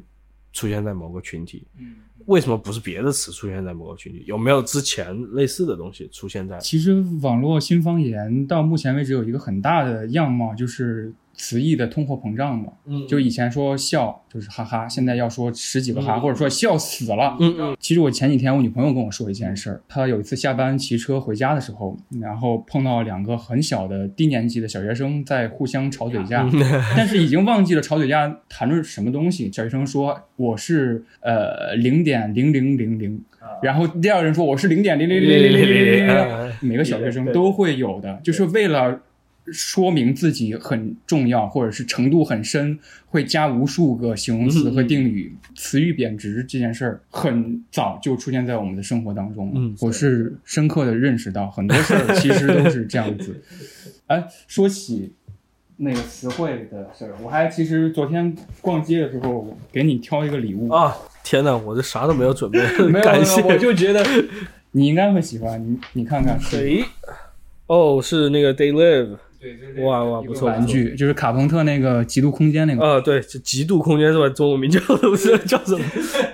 [0.53, 1.67] 出现在某个群体？
[1.79, 1.97] 嗯，
[2.27, 4.23] 为什么不是别的词出现在某个群体？
[4.27, 6.59] 有没有之前类似的东西出现在？
[6.59, 11.11] 其实网络新方言到目前为止有一个很大的样貌，就是。
[11.43, 17.77] 词义的通货膨胀嘛，嗯，就以前说笑就是哈哈，现在要说十几个哈，或者说笑死了，嗯嗯。
[17.81, 26.49] 其实我前几天我女朋友跟我说一件事儿，她有一次下班骑车回家的时候，然后碰到两个很小的低年级的小学生在互相吵嘴架，
[26.97, 29.51] 但是已经忘记了吵嘴架谈论什么东西。
[29.53, 33.21] 小学生说我是呃零点零零零零，
[33.61, 39.01] 然后第二个人说我是零点零零零零零零零，每个小学生都会有的，就是为了。
[39.47, 42.79] 说明自己很重要，或者是程度很深，
[43.09, 45.35] 会加无数个形容词和定语。
[45.57, 49.53] 词语贬值这件事儿很早就出现在我们的生活当中。
[49.55, 53.43] 嗯，我是深刻的认识到很多事儿其实都是这样子。
[54.07, 55.13] 哎，说起
[55.77, 60.97] 那个词汇的事儿，我还其实昨天逛街的时候给你挑一个礼物啊！
[61.25, 63.43] 天哪，我这啥都没有准备， 没有，感谢。
[63.43, 64.05] 我就觉得
[64.71, 66.39] 你应该会喜欢，你你看看。
[66.41, 66.85] 谁？
[67.67, 69.17] 哦，是那个 Day Live。
[69.43, 70.47] 对，哇哇，不错！
[70.49, 74.29] 玩具就是卡朋特那个极度空间那个啊，对，就极度空间是吧？
[74.29, 75.85] 中文名叫不是 叫什么？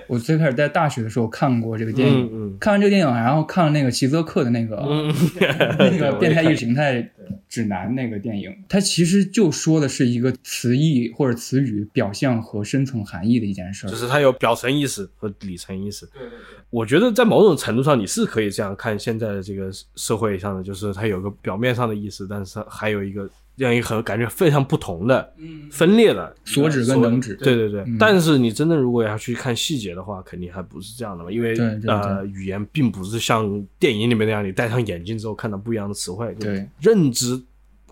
[0.09, 4.75] 我最开始在大学的时候看过这个电影，看完这个电影，然后看了那个齐泽克的那个
[5.79, 7.09] 那个变态意识形态
[7.47, 13.89] 指南》那个电影，它其实就说的是一个词义或者词语表象和深层含义的一件事儿。
[13.89, 16.09] 就是它有表层意识和里层意思。
[16.13, 16.37] 对对对，
[16.69, 23.29] 我觉得在某种程度上你是可以这样看现在的这个社会上的，就是它有个表面上的意思，但是还有一个。
[23.59, 25.33] 这样一盒感觉非常不同的、
[25.69, 27.85] 分裂的所指跟能指，对对对。
[27.99, 31.53] 但是你真的如果要去看细节的话，肯定还不是这样的嘛，因为
[31.85, 37.37] 呃，语言并不是像电影里面那样，你戴上眼镜之后看到不一样的词汇，对，认知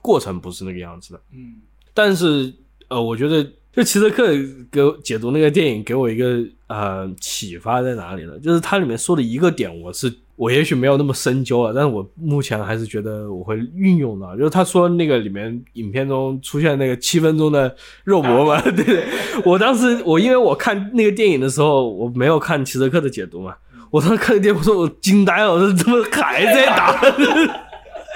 [0.01, 1.21] 过程不是那个样子的。
[1.33, 1.55] 嗯，
[1.93, 2.53] 但是
[2.87, 3.43] 呃，我觉得
[3.73, 4.31] 就齐泽克
[4.71, 8.39] 给我解读那个电影，给我一个呃启发在哪里呢？
[8.39, 10.09] 就是它里面说的一个点，我是。
[10.37, 14.37] 我也许没有那么深究了，但是我目前还是觉得我会运用的。
[14.37, 19.03] 就是他说那个里面影片中出现那个七分钟的肉搏嘛， 对对。
[19.43, 23.55] 我当时我因为我看那个电影的时候，我没有看齐泽克的解读嘛，
[23.89, 27.01] 我当时看电影，我说我惊呆了，我说怎么还在打？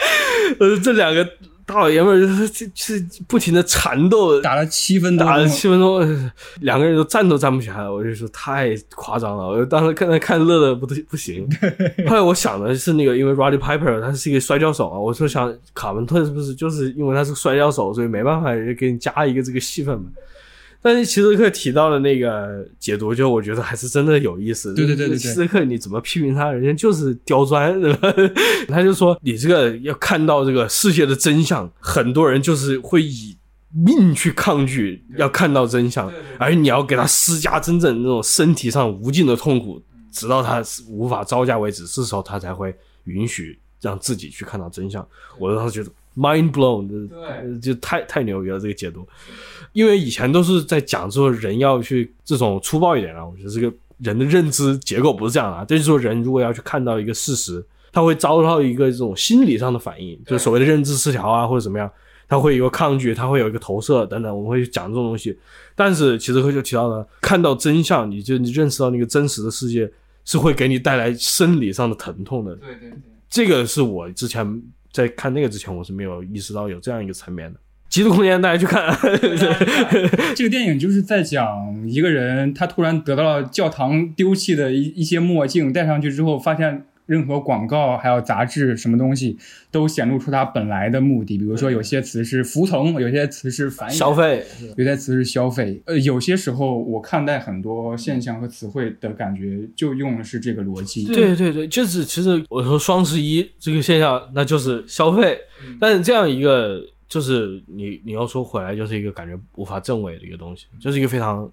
[0.60, 1.28] 呃，这两个。
[1.72, 7.94] 大老爷们儿是是不停的缠斗，打了七分钟，打了七分钟，两个人都站都站不起来了。
[7.94, 11.48] 我就说太夸张了，我当时看看乐的不不行。
[12.10, 20.06] 后来我想的是那个，因为 Roddy Piper 他是一个摔跤手啊，我说想卡文特是不是就是因为他是摔跤手，所以没办法给你加一个这个戏份嘛。
[20.84, 24.74] 但是齐泽克提到的那个解读，就我觉得还是真的有意思。
[24.74, 26.52] 对对对对，齐泽克你怎么批评他？
[26.52, 28.12] 人家就是刁钻，对吧？
[28.68, 33.38] 他就说你这个要看到这个世界的真相，很多人就是会以
[33.72, 39.80] 命去抗拒要看到真相，而你要给他施加真正那种身体上无尽的痛苦，
[40.12, 45.08] 直到他无法招架为止，这时候他才会允许让自己去看到真相。
[45.38, 45.92] 我当时觉得。
[46.14, 49.07] Mind blown，对，就太太牛逼了这个解读，
[49.72, 61.89] 因为以前都是在讲说人要去这种粗暴一点啊，我觉得这个人的认知结构不是这样啊，就是说人如果要去看到一个事实，他会遭到一个这种心理上的反应，就是所谓的认知失调啊或者怎么样，
[62.28, 65.39] 他会有个抗拒，他会有一个投射等等，我们会讲这种东西。
[65.78, 69.89] 但是其实就提到了，看到真相，你就你认识到那个真实的世界
[70.26, 72.53] 是会给你带来生理上的疼痛的。
[72.55, 72.99] 对对对，
[73.30, 74.62] 这个是我之前。
[74.92, 77.60] 在看那个之前，我是没有意识到有这样一个层面的。
[77.89, 78.96] 极度空间，大家去看。
[80.36, 86.86] 这个电影就是在讲一个人，他突然得到了教堂丢弃的一一些墨镜，戴上去之后，发现。
[87.12, 89.38] 任何广告还有杂志什么东西，
[89.70, 91.38] 都显露出它本来的目的。
[91.38, 94.45] 比如说，有些词是服从，有些词是反消费，
[94.78, 95.82] 有些词是消费。
[95.88, 101.05] 呃，有些时候我看待很多现象和词汇的感觉，就用的是这个逻辑。
[101.05, 105.38] 对对对，就是其实我说双十一这个现象，那就是消费。
[105.82, 111.51] 但是这样一个，就是你你要说回来，就是一个感觉无法证伪的一个东西，就是一个非常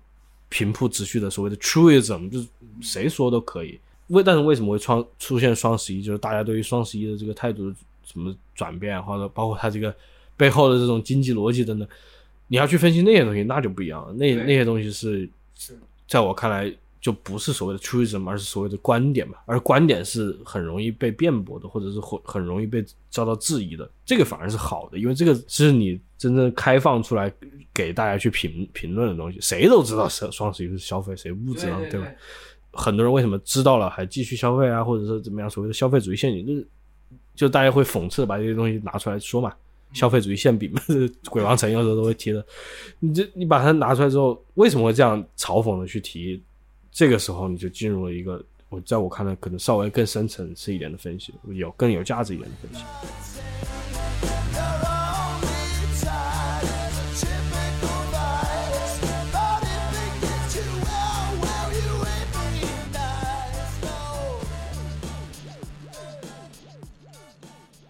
[0.48, 2.46] 平铺直叙的所谓的 truism，就是
[2.80, 3.76] 谁说都可以。
[4.08, 6.02] 为但是为什么会创出现双十一？
[6.02, 7.72] 就是大家对于双十一的这个态度
[8.04, 9.94] 什么转变，或者包括它这个
[10.36, 11.86] 背后的这种经济逻辑等等，
[12.46, 14.12] 你要去分析那些东西，那就不一样了。
[14.14, 15.28] 那那些东西是，
[16.06, 19.36] 在我看来就不是所谓的 truism，而是所谓的观点嘛。
[19.46, 23.88] 而观点是很容易被辩驳的，或者是很很容易被遭到质疑的。
[24.06, 27.30] 这个反而是好的，因为这个是你真正开放出来
[27.74, 29.38] 给大家去评评论的东西。
[29.40, 32.06] 谁都知道双双十一是消费，谁不知道，对吧？
[32.72, 35.48] 很多人为什么知道了还继续消费啊，或者是怎么样？
[35.48, 36.66] 所谓的消费主义陷阱，就是
[37.34, 39.52] 就大家会讽刺的把这些东西拿出来说嘛，
[39.92, 40.80] 消费主义馅饼嘛，
[41.30, 42.44] 鬼王城有时候都会提的。
[43.00, 46.42] 你这你把它拿出来之后，为什么会这样嘲讽的去提？
[46.90, 54.37] 这个时候你就进入了一个我在我看来可能稍微更深层次一点的分析，有更有价值一点的分析。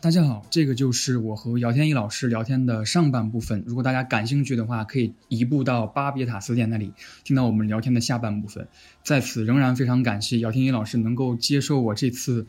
[0.01, 3.65] 大家好，这个就是我和姚天一老师聊天的上半部分。
[3.67, 6.93] 如果大家感兴趣的话，可以移步到巴别塔词典那里，
[7.25, 8.69] 听到我们聊天的下半部分。
[9.03, 12.47] 在此，仍然非常感谢姚天一老师能够接受我这次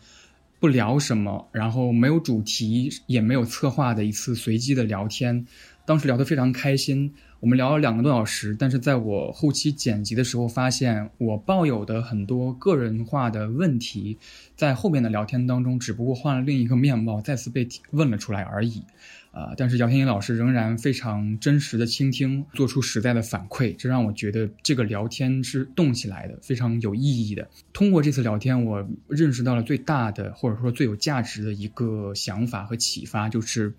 [0.60, 5.48] 不聊什么，然后没有主题也没有策划的一次随机的聊天。
[5.88, 7.16] 当时聊得非常开心。
[7.40, 14.18] 我们聊了两个多小时，但是在我后期剪辑的时候，发现我抱有的很多个人化的问题，
[14.58, 18.84] 在后面的聊天当中，只不过换了另一个面貌，再次被问了出来而已。
[19.32, 27.48] 啊，但是姚天一老师仍然非常真实的倾听，做出实在的反馈，这让我觉得这个聊天是动起来的，非常有意义的。
[27.72, 33.74] 通过这次聊天，我认识到了最大的或者说最有价值的一个想法和启发，就是。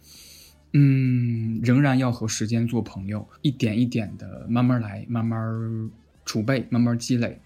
[0.72, 5.90] 嗯，仍然要和时间做朋友，一点一点的慢慢来，慢慢
[6.24, 7.40] 储备，慢慢积累，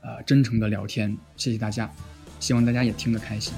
[0.00, 1.16] 呃，真诚的聊天。
[1.36, 1.90] 谢谢大家，
[2.38, 3.52] 希望大家也听得开心。